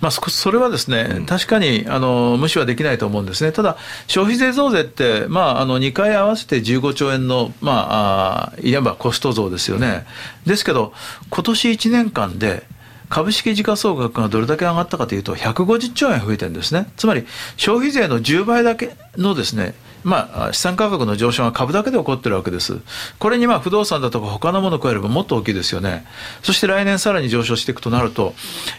[0.00, 10.06] まあ、それはですね、確かにあの無視はできないと思うんですね、ただ、消費税増税って、まあ、あの2回合わせて15兆円の、まあ、いわばコスト増ですよね。
[10.46, 10.92] ですけど、
[11.30, 12.64] 今年1年間で、
[13.08, 16.88] 株式時価総額がどれだけ上がったかというと、150兆円増えてるんですね。
[16.96, 17.24] つまり、
[17.56, 19.74] 消費税の10倍だけのですね、
[20.06, 22.78] まあ、資産価格の上昇が株だけで起こってるわけです。
[23.18, 26.06] これにまあ不動産だとか他のものを加えればもっと大きいですよね。
[26.44, 28.32] そして来年さらに上昇していくとなると、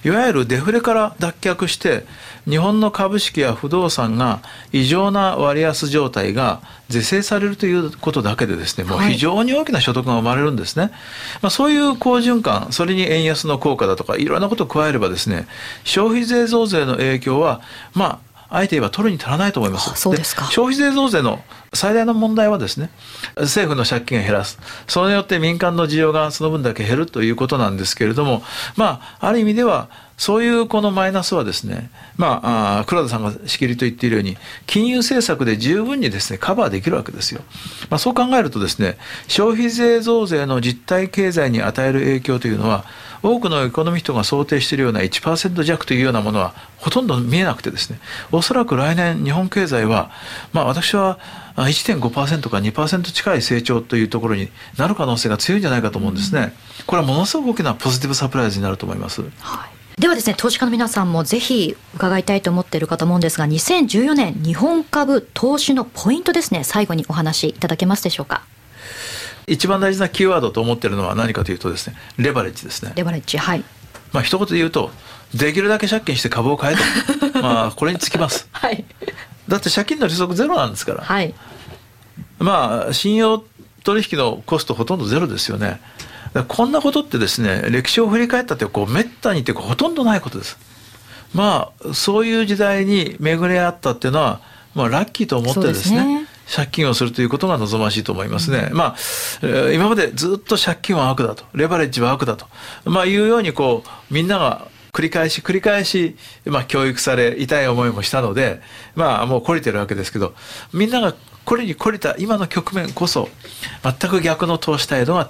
[0.05, 2.05] いわゆるデフレから脱却して、
[2.47, 4.39] 日本の株式や不動産が
[4.71, 10.83] 異常な割安状態が是正されるということだけでですね、もう非常に大きな所得が生まれるんですね。
[10.83, 10.91] はい、
[11.41, 15.45] まあ、そういう好循環、それに円安の効果だとか、いろんなことを加えればですね、
[15.83, 17.59] 消費税増税の影響は、
[17.93, 19.93] まあ、あえて言えば取るに足らないと思います。
[19.95, 20.45] そうですか。
[20.45, 21.43] 消費税増税の
[21.73, 22.89] 最大の問題はですね、
[23.35, 24.59] 政府の借金を減らす。
[24.87, 28.43] それによって民間の需要がその分だけ減るということなんですけれども、
[28.75, 37.41] まあ、ある意味では、そういうこのマイナスはですね、まあ、あ黒田さんがしきりと言っているように、金融政策で十分にですね、カバーできるわけですよ。
[37.89, 38.97] まあ、そう考えるとですね、
[39.27, 42.85] 消費税増税の実体経済に与える影響というのは、
[43.21, 47.99] 多くのエコノミストが想定しているような1%弱というようなものはほとんど見えなくてですね、
[48.31, 50.11] おそらく来年日本経済は、
[50.53, 51.19] まあ私は
[51.55, 56.53] 1.5%か2%近い成長というところになる可能性が強いんじゃないかと思うんですね。
[56.85, 59.21] これはものすごく大きなポジティブサプライズになると思います。
[59.39, 66.63] はいではですね投資家の皆さんもぜひ伺いたいと思っているかと思うんですが2014年日本株投資のポイントですね。
[66.63, 68.43] 最後にお話しいただけますでしょうか？
[69.47, 72.93] 一番大事なキーワードと思っているのは何かというとですねレバレッジですね。
[72.95, 73.63] レバレッジはい。
[74.13, 74.91] まあ一言で言うと
[75.33, 76.77] できるだけ借金して株を買え
[77.31, 77.41] と。
[77.41, 78.85] まあこれにつきます、はい、
[79.47, 81.33] だって借金の利息ゼロなんですから、はい、
[82.39, 83.43] まあ信用
[83.83, 85.81] 取引のコストほとんどゼロですよね
[86.43, 90.57] こんなことってですね歴史を振り返ったってこうめったにってほとんどないことです
[91.33, 94.41] まあそういう時代に巡り合ったっていうのは、
[94.75, 98.69] まあ、ラッキーと思ってですね借金をするということが望ましいと思いますね。
[98.71, 102.47] うん、まあ、今までずっと借金は悪だと、レバレッジは悪だと、
[102.85, 106.15] まあいうようにこう、みんなが繰り返し繰り返し、
[106.45, 108.61] まあ教育され、痛い思いもしたので、
[108.95, 110.33] まあもう懲りてるわけですけど、
[110.73, 111.13] みんなが
[111.43, 113.29] これに懲りた今の局面こそ、
[113.83, 115.29] 全く逆の投資態度が、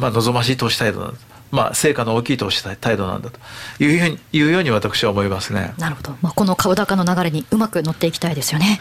[0.00, 1.26] まあ望ましい投資態度なんです。
[1.50, 3.40] まあ、成果の大きい投資態度なんだと
[3.82, 5.74] いうようにいうように私は思いますね。
[5.78, 8.80] なるほど、まあ、この株高の流れにうまく乗っていきたいですよね。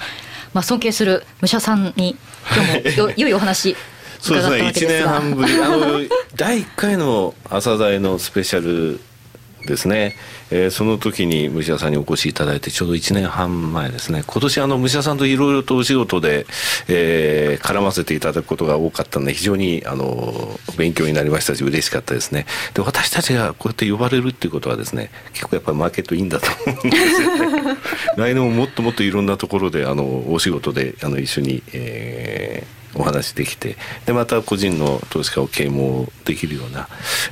[0.54, 2.16] まあ、尊敬する武者さんに
[2.56, 3.76] 今日も よ良いお話
[4.20, 6.00] そうですね1年半ぶりあの
[6.36, 9.00] 第1回の朝鮮のスペシャル
[9.70, 10.16] ですね、
[10.52, 14.24] えー、その時に武者さんにお越しいただいてちょうど1年半前ですね。
[14.26, 16.46] 今年あの武者さんといろいろとお仕事で、
[16.88, 22.46] えー、絡ませていただくことが多かったので非常にあの勉強になりましたし嬉しかったですね。
[22.74, 27.78] で私たちがこうやって呼ばれるっていうことはですね結構やっぱりマーケットいいんだと思うんですよね。
[28.18, 36.88] 来年ももっともっといろんなところであのお仕事であの一緒に、えーお話できてでまた個人の投資家を啓蒙できるような、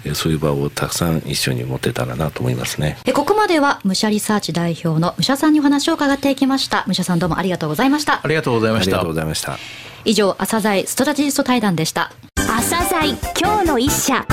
[0.05, 2.97] えそういう場をたくさん一緒に持てたらなと思いますね。
[3.05, 6.83] えここまでは武者リサーチ代表の武者さんにお話を伺っていきました。
[6.87, 8.21] 武者さんどうもありがとうございました。
[8.23, 8.89] ありがとうございました。
[8.89, 9.57] ありがとうございました。
[10.05, 12.11] 以上朝鮮ストラテジスト対談でした。
[12.35, 14.25] 朝鮮今日の一社。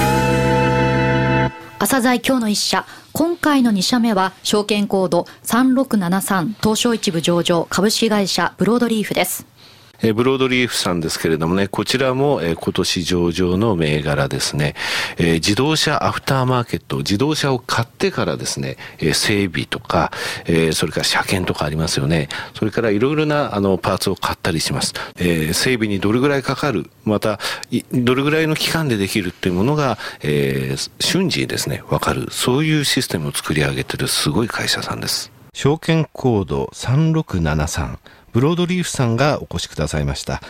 [1.79, 2.87] 朝鮮今日の一社。
[3.17, 9.47] 今回の2社目は証券コード3673東証一部上場株式会社ブロードリーフです
[10.05, 14.75] えブロードリーフさんですけれどもね、こちらも、え今年上場の銘柄ですね、
[15.17, 20.13] え自動車アフターマーケット、自動車を買ってからですね、え整備とか、
[20.47, 22.29] えそれから車検とかありますよね。
[22.55, 24.93] それからいろいろなあのパーツを買ったりします。
[25.19, 27.41] え整備にどれぐらいかかる、また、
[27.93, 32.29] どれぐらいの期間でできるっていうものが、え瞬時にですね、わかる。
[32.31, 35.33] そういうシステムを作り上げてるすごい会社さんです。
[35.55, 37.99] 証券コード3673
[38.35, 40.43] ブロードリーフさんがお越しくださいました。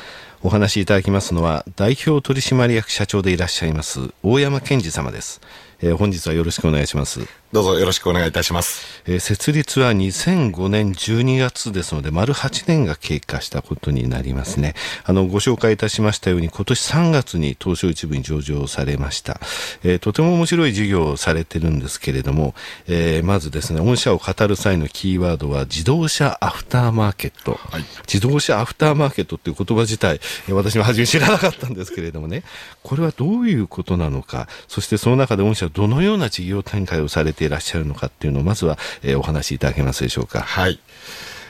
[0.43, 5.41] お話しいただきますのは代表取締役社長でいらっしゃいます大山健二様です、
[5.81, 7.21] えー、本日はよろしくお願いします。
[7.55, 9.01] どうぞよろしくお願いいたします。
[9.07, 14.75] えー、設立は2005年12月ですので、丸8年が経過したことになりますね。
[15.05, 19.39] あの、ご紹介いたしましたように、今年3月に東証一部に上場されました。
[19.85, 22.57] えー、とても面白い事業をされてるんですけれども、
[22.89, 27.61] えー、まずですね、御社を語る際のキーワードは、自動車アフターマーケット。
[27.71, 32.43] はい、自動車アフターマーケットっていう言葉自体、私も初め知らなかったんですけれどもね、
[32.83, 40.41] これはどういうことなのか、そしてその中で御社はどのような事業展開をされてていらっしゃるのかっていうのをまずは、えー、お話しいただけますでしょうか。
[40.41, 40.81] はい。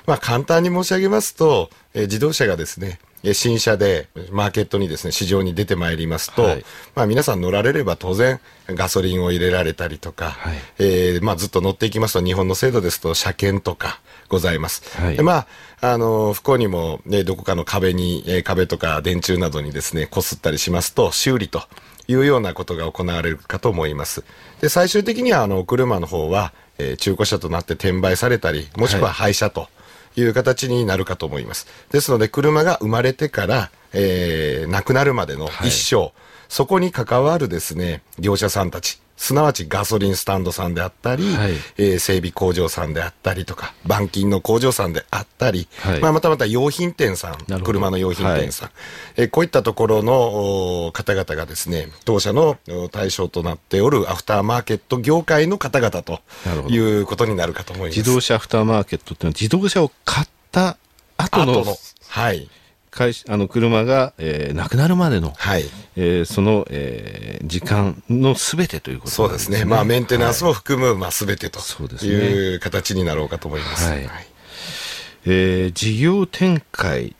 [0.07, 2.99] まあ簡単に申し上げますと、えー、自動車がですね、
[3.33, 6.65] 新車でマーケットにですね、市場に出てまいりますと、はい、
[6.95, 8.39] まあ皆さん乗られれば当然
[8.69, 14.83] ガソリンを入れられたりとか、はい、えー、まあずっと乗っていきますと日本の制度ですと車検とかございます。
[15.01, 15.47] はい、でまあ、
[15.81, 21.63] あの、不幸にもね、どこかの壁に、えー、壁とか電柱などにですね、擦ったりしますと修理と
[22.09, 24.25] いうようなことが行われるかと思います。
[24.61, 29.69] で、最終的には、あの、車の方は、えー、中古車となって転売されたり、もしくは廃車と
[30.17, 31.67] いう形になるかと思います。
[31.91, 36.13] ですので、車が生まれてから、えー、亡くなるまでの一生、はい、
[36.49, 48.75] そこに関わるですね、業者さんたち、すなわちガソリンスタンドさんであったり、はい、えー、整備工場さんであったりとか、板金の工場さんであったり、はい、まあ、またまた用品店さん、車の用品店さん、はい、
[49.17, 52.59] えー、こういったところの方々がですね、当社の
[52.91, 56.21] 対象となっておるアフターマーケット業界の方々と
[56.69, 57.99] いうことになるかと思います。
[57.99, 60.77] 自動車アフターマーケットっていうのは自動車を買った
[61.17, 61.65] 後の。
[62.09, 62.49] はい。
[62.95, 65.65] 会あの車が、えー、亡くなるまでの、はい。
[65.97, 71.61] えー、その、えー、時間のすべてということ、ね、そうですね、まあ、メンテナンスも含む、はい、まあ、すべてと
[72.05, 73.91] いう形になろうかと思います。
[73.91, 74.27] はい、はい。
[75.27, 77.17] えー、事業展開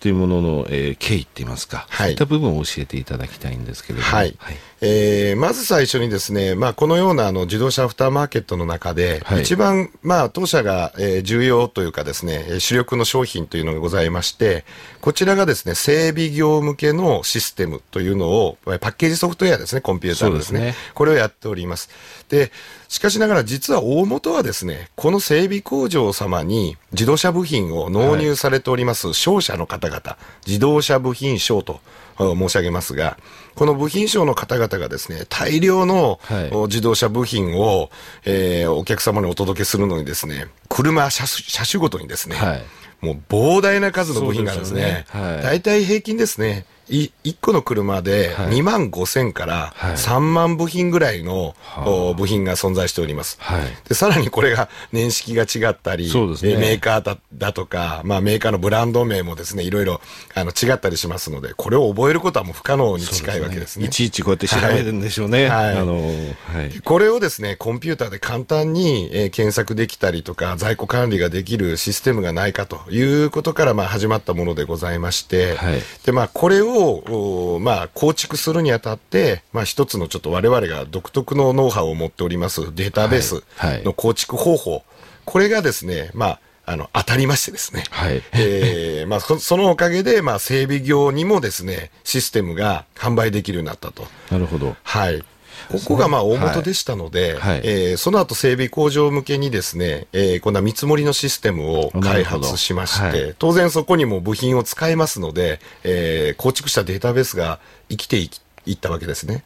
[0.00, 4.36] というものの、はい、えー、経緯って言いますか、はい、そういった部分を教えていただきたいんですけれども、はい。
[4.38, 14.64] はい、えー、まず最初にですね、まあ、このようなあの自動車アフターマーケットの中で、はい、一番、まあ、当社が、えー、重要というかですね、主力の商品というのがございまして、
[15.00, 20.58] こちらがですね、整備業向けのシステムというのを、パッケージソフトウェアですね、コンピューターですね。
[20.58, 21.88] すねこれをやっております。
[22.28, 22.52] で、
[22.88, 31.80] しかしながら実は大元はですね、この整備工場様に自動車部品を納入されております商社の方々、はい、自動車部品商と
[32.18, 33.16] 申し上げますが、
[33.54, 36.20] この部品商の方々がですね、大量の、
[36.66, 37.90] 自動車部品を、
[38.24, 42.64] えー、お客様にお届けするのにですね、車車車種ごとにですね、はい、
[43.00, 45.06] もう膨大な数の部品があるんですね。
[45.08, 45.22] すね。
[45.22, 53.94] はい、大体平均ですね、い1個の車で2万5千から3万部品ぐらいの、はい、部品が存在しております、はい、で。
[53.94, 56.12] さらにこれが年式が違ったり、ね、
[56.56, 60.00] メーカーだだとか、まあ、メーカーのブランド名もですね、いろいろ
[60.34, 63.68] あの違ったりしますので、これを覚えることはもう不可能に近いわけですね。
[63.68, 65.48] すねいちいちこうやって調べるんでしょうね。
[65.48, 83.44] はい、あのはい、これをですね、コンピューターで簡単に、えー、検索できたりとか、在庫管理ができるシステムがないかということから、まあ、始まったものでございまして、はい、で、まあ、これをを、まあ、構築するにあたって、まあ、一つのちょっと我々が独特のノウハウを持っておりますデータベース
[83.84, 84.84] の構築方法、はいはい、
[85.24, 87.84] これがですね、まあ、あの、当たりましてですね。
[87.90, 88.22] はい。
[88.32, 94.06] えー、まあそ、そのおかげで、まあ、整備業にもですね、システムが販売できるようになったと。
[94.30, 94.76] なるほど。
[94.82, 95.24] はい。
[95.70, 108.30] ここがまあ大元でしたので、はい、えー、その後整備工場向けにですね、えー、こんな見積もりのシステムを開発しまして、はい、当然そこにも部品を使えますので、えー、構築したデータベースが生きてい
[108.72, 109.44] ったわけですね。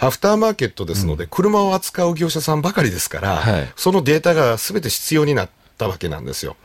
[0.00, 6.56] アフターマーケットですので、車を扱う業者さんばかりですから、はい、そのデータがすべて必要になったわけなんですよ。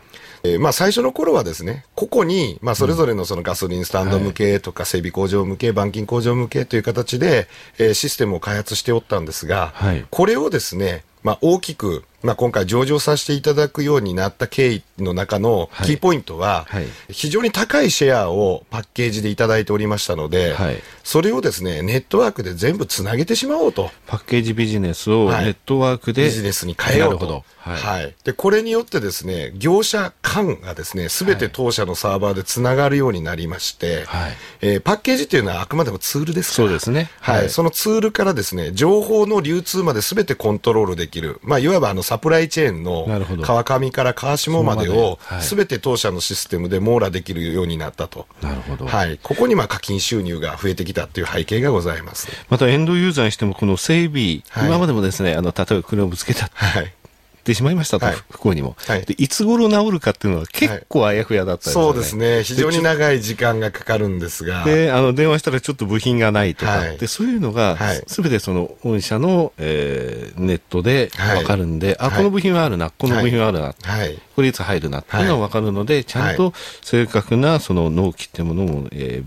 [0.45, 16.65] えー、まあ最初の頃はですね、個々に、まあそれぞれのそのガソリンスタンド向けとか整備工場向け、板金工場向けという形で、えー、システムを開発しておったんですが、はい、これをですね、まあ大きくまあ、今回上場させていただくようになった経緯の中のキーポイントは、
[17.07, 20.55] 非常に高いシェアをパッケージでいただいておりましたので、
[21.03, 23.91] それをですね、ネットワークで全部つなげてしまおうと。
[24.07, 27.43] パッケージビジネスをネットワークで、ビジネスに変えようと。
[27.65, 36.67] はい、はい、でこれによってですね業者間がですねすべて当社のサーバーでつながるようになりまして、はい、えー、パッケージっていうのはあくまでもツールですから。
[36.67, 43.07] そうですね、はい、はい、そのツールからですね情報の流通まですべてコントロールできる、まあ、いわばあのサプライチェーンの
[43.41, 48.27] 川上から川下までをすべて当社のシステムで網羅できるようになったと。
[48.41, 52.27] なるほど、はい、ここにまあ課金収入が増えてきたという背景がございます。
[52.49, 56.94] またエンドユーザーにしてもこの整備、今までもですねあの例えば車をぶつけた、はい
[57.45, 59.13] ってしまいましたと、はい、不幸にも、はい、で。
[59.13, 62.43] いつ頃治るかっていうのは結構あやふやだったですね、はい、そうですね。
[62.43, 64.63] 非常に長い時間がかかるんですが。
[64.63, 67.77] で、あの、電話したらちょっと部品がないとか、はい、で、そういうのが、
[68.07, 73.75] すべてその、御社の、えー、ネットでわかるんで、あ、この部品はあるな、この部品はあるな、
[74.35, 79.21] これいつ入るなっていうのはわかるので、ちゃんと正確なその納期っていうものを、え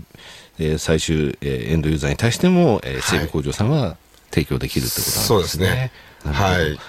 [0.59, 3.95] ー、最終、えー、エンドユーザーに対しても、えー、整備工場さんは
[4.29, 5.25] 提供できるってことなんですね。
[5.25, 5.91] そうですね。
[6.25, 6.79] はい。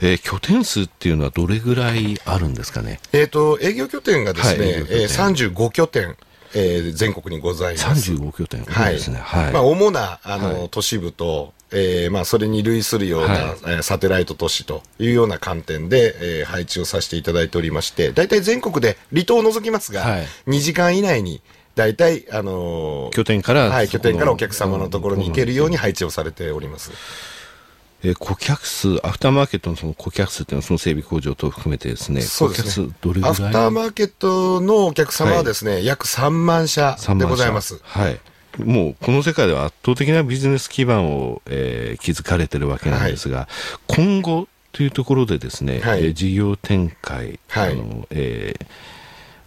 [0.00, 3.00] えー、拠点数っていうのはどれぐらいあるんですかね？
[3.12, 6.16] えっ、ー、と、営業拠点がですね、はい、えー、35拠点。
[6.54, 8.12] えー、全国にございます。
[8.12, 9.18] 35拠点、はい、ですね。
[9.18, 9.52] はい。
[9.52, 21.40] まあ、主な、あの、はい、都市部と、えー、まあ、それに類するような、はい、サテライト都市というような観点で、えー、配置をさせていただいておりまして、大体全国で離島を除きますが、はい、2時間以内に、
[21.74, 26.90] 大体、あのー、拠点から、はい、拠点からお客様のところに行けるように配置をされております。
[28.04, 32.88] えー、顧客数、アフターマーケットのその顧客数っていうのは、その整備工場と含めてですね、そうですね。
[33.00, 33.30] どれぐらい？
[33.30, 36.96] アフターマーケットのお客様はですね、はい、約3万社。
[37.16, 37.80] でございます。
[37.82, 38.18] はい。
[38.58, 48.66] もうこの世界では圧倒的なビジネス基盤を、えー、築かれてるわけなんですが、はい、今後というところでですね、はい、えー、事業展開、はい、あのえー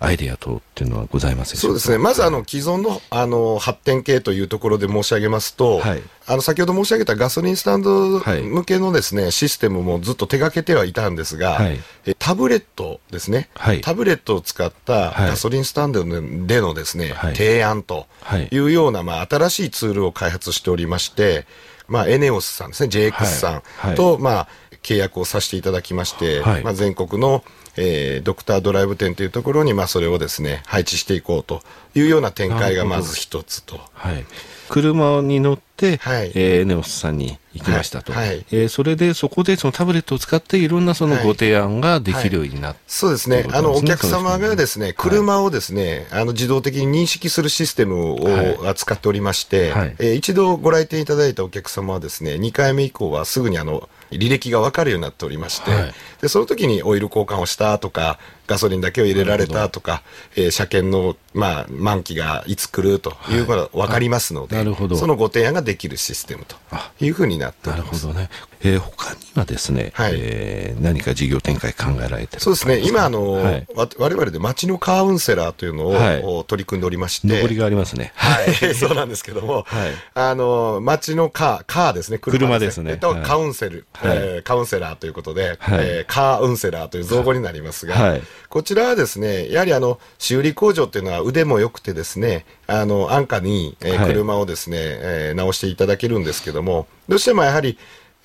[0.05, 11.79] アイデア等っていうのはございますそうですね、まずあの既存のあの発展系というところで申し上げますと、はい、あの先ほど申し上げたガソリンスタンド向けのですね、はい、システムもずっと手がけてはいたんですが、はい、
[12.19, 13.49] タブレットですね、
[13.81, 18.07] タブレットを使ったガソリンスタンドでのですね、提案と
[18.51, 18.65] い。
[18.65, 21.45] うような、まあ、新しいツールを開発しておりまして、
[21.87, 24.47] まあ、エネオスさんですね、JX さんと、まあ、
[24.83, 27.43] 契約をさせていただきまして、まあ、全国の
[27.77, 31.61] えー、ドクタードライブ店というところに、まあ、それをですね配置していこうと
[31.95, 33.79] いうような展開がまず一つと。
[33.93, 34.25] はい、
[34.69, 38.27] 車に乗って、はい、えー、ネオスさんに行きましたと、はい。
[38.27, 60.03] はい、えー、それでそこでそのタブレットを使っていろんなそのご提案ができるようになって、そうですね、あのお客様がですね、車をですね、あの自動的に認識するシステムを扱っておりまして、はい、えー、一度ご来店いただいたお客様はですね、2回目以降はすぐにあの履歴が分かるようになっておりまして、はい、でその時にオイル交換をしたとかガソリンだけを入れられたとか、
[60.35, 63.35] えー、車検の、まあ、満期がいつ来るとい。
[63.39, 66.55] うことが分かりますので、はい、そのご提案ができるシステムと
[67.03, 68.05] いうふうになっております。
[68.07, 68.29] なるほどね。
[68.61, 78.11] えー、他にはですね、はい、えー、何か事業展開考えられてるそうですね、今あの、はい、わ我々で街のカーウンセラーというのを、はい、取り組んでおりまして、上りがありますね。
[78.15, 82.97] はい、 そうなんですけども、はい、あの街のカー、カーですね、車ですね。
[82.97, 97.77] と、カウンセル、はい、えー、カウンセラーということで、はい、えー、カーウンセラーという造語になりますが、はい、こちらはですね、やはりあの修理工場っていうのは腕も良くてですね、あの安価に、えー、車をですね、はい、えー、直していただけるんですけども、どうしてもやはり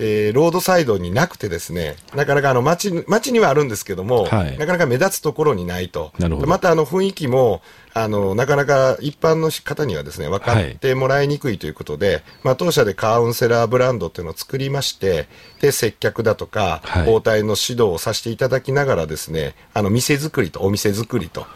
[0.02, 6.12] えー、ロードサイドになくてですね、なかなかあの街、街にはあるんですけども、はい、なかなか目立つところにないと。
[6.46, 7.60] またあの雰囲気も、
[7.92, 15.28] あの、なかなか一般の方にはですね、分かってもらいにくいということで、はい、まあ当社でカウンセラーブランドっていうのを作りまして、
[15.60, 21.50] で、接客だとか、包帯の指導をさせていただきながらですね、あの、店作りとお店作りと、はい、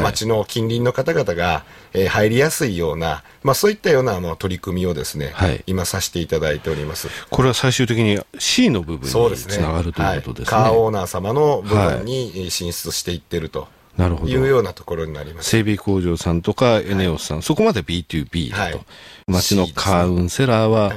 [0.00, 7.08] 町の近隣の方々が、えー、入りやすいような、まあ、そういったようなあの取り組みをですね、はい、今させていただいております。
[7.30, 13.68] これは最終的に C の部分につながる、ということですね、はい、カーオーナー様の部分に進出していってると。
[13.96, 14.32] なるほど。
[14.32, 15.50] いうようなところになります。
[15.50, 18.80] 整備工場さんとかエネオスさん、そこまで B2B だと、
[19.26, 20.94] 町のカウンセラーは、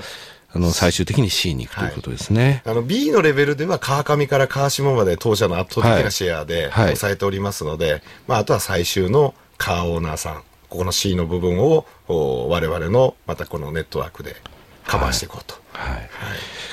[0.55, 2.61] あの最終的に C に行くということですね。
[2.63, 14.37] はい、あの B のレベルでは川上から川下まで当社の圧倒的なシェアで抑えておりますので、はいはい、まあ、あとは最終のカーオーナーさんここの C の部分を我々のまたこのネットワークで
[14.87, 15.55] カバーしていこうと。
[15.73, 16.09] はい。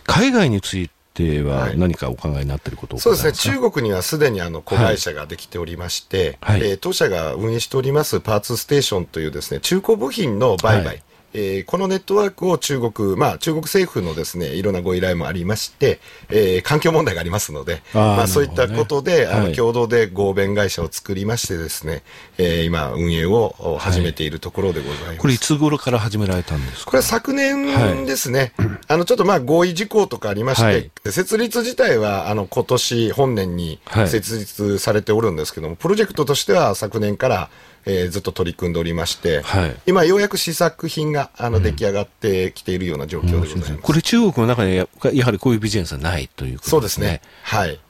[0.05, 11.03] 海外については何かお考えになっていること、そうですね、中国にはすでにあの子会社ができておりまして、はい、えー、当社が運営しておりますパーツステーションというですね中古部品の売買、はい
[11.35, 22.03] えー、このネットワークを中国、まあ、中国政府のですね、いろんなご依頼もありまして、えー、環境問題がありますので、あまあ、そういったことで、ね、あの、共同で合弁会社を作りましてですね、
[22.39, 25.09] えー、今、運営を始めているところでございます。
[25.09, 26.91] はい、これ、いつ頃から始められたんですか？
[26.91, 28.53] これは昨年ですね。
[28.57, 37.51] はい、あの、ちょっとまあ、合意事項とかありまして、はい、設立自体は、あの、今年、本年に設立されておるんですけども、プロジェクトとしては昨年から、
[37.85, 43.73] えー、ずっと取り組んでおりまして、はい、今ようやく試作品があの出来上がってきているような状況でございます。
[43.73, 47.07] うん、これ中国の中にややはりこういうビジネスはないということですね。
[47.07, 47.23] そうですね。
[47.43, 47.81] はい。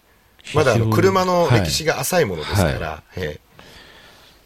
[0.54, 3.26] まだあの車の歴史が浅いものですから、はい。
[3.26, 3.40] はい、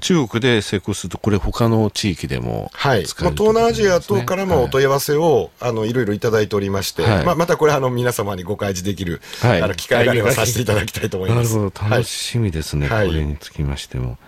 [0.01, 11.57] 中国で成功すると、これ、他の地域でも、はい、まあ、東南アジア等からもお問い合わせを、はい、あのいろいろいただいておりまして、はい、まあ、またこれあの、皆様にご開示できる、はい、あの機会があればさせていただきたいと思います。
[11.57, 14.19] なるほど、楽しみですね、これにつきましても。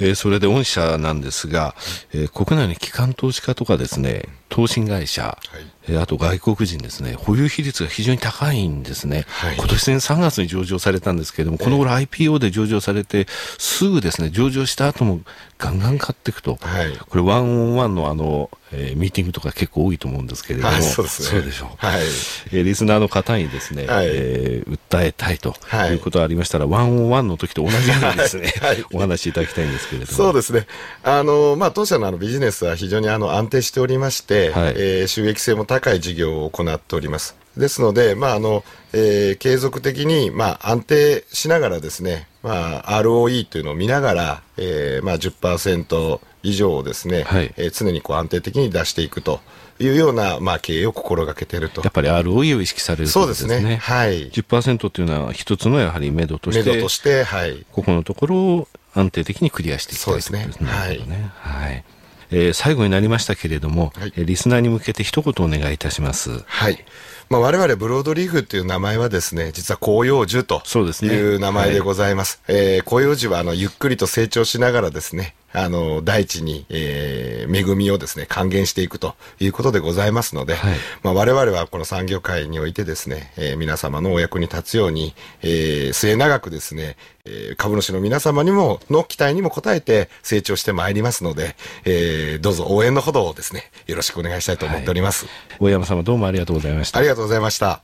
[0.00, 1.74] えー、それで御社なんですが、
[2.12, 5.38] えー、国内の機関投資家とかですね、投信会社、は
[5.88, 9.24] い、あと外国人ですね、保有比率が非常に高いんですね。
[9.28, 13.26] はい、今年3月に上場されたんですけれども、この頃 IPO で上場されて、
[13.58, 15.20] すぐですね、上場した後も
[15.60, 16.56] ガンガン買っていくと。
[16.60, 21.28] はい、これワンオンワンのあの、えー、ミーティングとか結構多いと思うんですけれども、そうですね。
[21.28, 21.86] そうでしょう。
[21.86, 22.00] はい。
[22.00, 25.54] えー、リスナーの方にですね、はい、えー、訴えたいと
[25.90, 30.16] いうことがありましたら、ワンオンワンの時と同じようにですね、 はい、お話しいただきたいんですけれども。
[30.16, 30.66] そうですね。
[31.04, 37.36] あの、まあ、当社のあのビジネスは非常にあの安定しておりまして、はい、えー、収益性も高い事業を行っております。
[37.56, 49.40] ですので、まああのえー、継続的に、まあ、安定しながらですね、まあ、ROE というのを見ながら、えーまあ10%以上をですね、はい、えー、常にこう安定的に出していくと。
[49.82, 51.80] いうような、まあ、経営を心がけていると。
[51.80, 53.76] やっぱり ROE を意識される、ね、そうですね。
[53.76, 54.30] はい。
[54.30, 57.64] 10%というのは一つのやはり目処として、目処として、はい。
[57.72, 60.50] ここのところを安定的にクリアしていきたいそうですね。
[60.66, 60.98] はい。
[60.98, 61.84] はい
[62.32, 66.44] えー、最後になりましたけれども、はい、リスナーに向けて一言お願いいたします。
[66.46, 66.84] はい。
[67.30, 70.62] まあ、我々ブロードリーフという名前はですね、実は広葉樹と
[71.06, 72.42] いう名前でございます。
[72.44, 95.26] すねはい、えー、広葉樹はあのゆっくりと成長しながらですね、あの、大地に、えー、恵みをですね、還元していくということでございますので、はい、まあ、我々はこの産業界においてですね、えー、皆様のお役に立つように、えー、末永くですね、えー、株主の皆様にも、の期待にも応えて成長してまいりますので、えー、どうぞ応援のほどをですね、よろしくお願いしたいと思っております。
[95.26, 96.98] はい、大山様どうもありがとうございました。
[96.98, 97.82] ありがとうございました。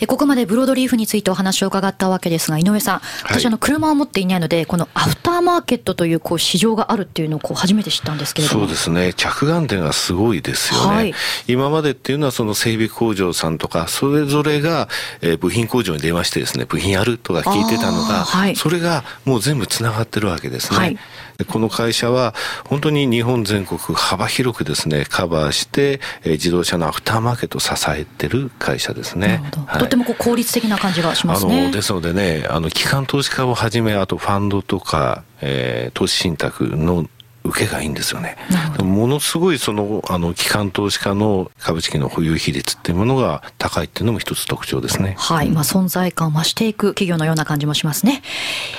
[0.00, 8.60] えここまでブロードリーフについてお話を伺ったわけですが、井上さん、私、あの車を持っていないので、このアフターマーケットというこう市場があるっていうのをこう初めて知ったんですけれども。
[8.62, 10.96] そうですね、着眼点がすごいですよね。
[10.96, 11.14] はい、
[11.46, 14.88] 今までっていうのは、その整備工場さんとか、それぞれが、
[15.20, 20.78] えー、部品工場に電話してですね、部品あるとか聞いてたのが、はい、それがもう全部つながってるわけですね。
[20.78, 20.98] はい。
[21.44, 22.34] この会社は
[22.66, 29.42] 本当に日本全国幅広くですねカバーして、えー、自動車のアフターマーケットを支えてる会社ですね。
[29.66, 31.62] はい、とてもこう効率的な感じがしますね。
[31.62, 37.06] あのですのでねあの機関投資家をはじめあとファンドとか、えー、投資信託の
[37.44, 38.36] 受けがいいんですよね。
[38.82, 45.14] ものすごいその、あの、機関投資家の株式の保有比率っていうものが高いっていうのも一つ特徴ですね。
[45.18, 45.48] はい。
[45.48, 48.22] まあ、存在感を増していく企業のような感じもしますね。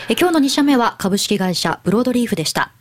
[0.09, 2.71] え今日の2社目は株式会社ブロードリーフでした。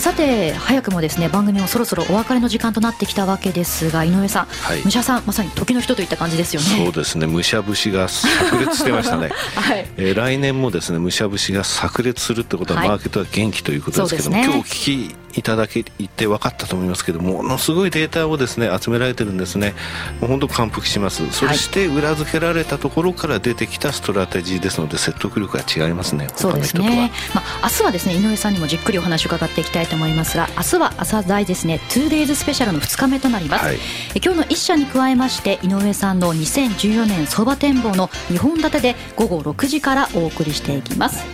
[0.00, 6.84] さて早くもですね番組もそろそろお別れの時間となってきたわけですが井上さん、はい、武者さんまさに時の人といった感じですよね。
[6.84, 7.26] そうですね。
[7.26, 9.86] 武者節が炸裂してましたね、 はい。
[9.96, 19.74] えー、来年もですね武者節が炸裂するってことは、マーケットは元気ということですけども、ね、今日聞きいただけて分かったと思いますけどものすごいデータをですね集められてるんですね。
[20.20, 21.30] もう本当感服します。
[21.32, 26.28] そして裏付けられたところから出てきたストラテジーですので説得力が違いますね。
[26.34, 33.78] そうですね、まあ、明日はですね井上さんにもじっくりお話を伺っていきたいと思いますが明日は朝大ですね 2days スペシャルの2日目となります、はい、
[34.22, 41.24] 今日の1社に加えまして井上さんの2014年相場展望の2本立てで午後6時からお送りしていきます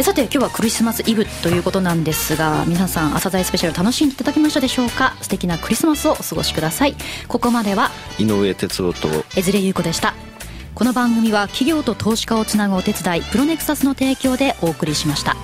[0.00, 5.14] さて今日はクリスマスイブということなんですが皆さん朝鮮スペシャル楽しんでいただきましたでしょうか？
[5.20, 6.96] 素敵なクリスマスをお過ごしください。
[7.28, 10.14] ここまでは井上哲夫と江連優子でした。
[10.74, 15.36] この番組は企業と投資家をつなぐお手伝いプロネクサスの提供でお送りしました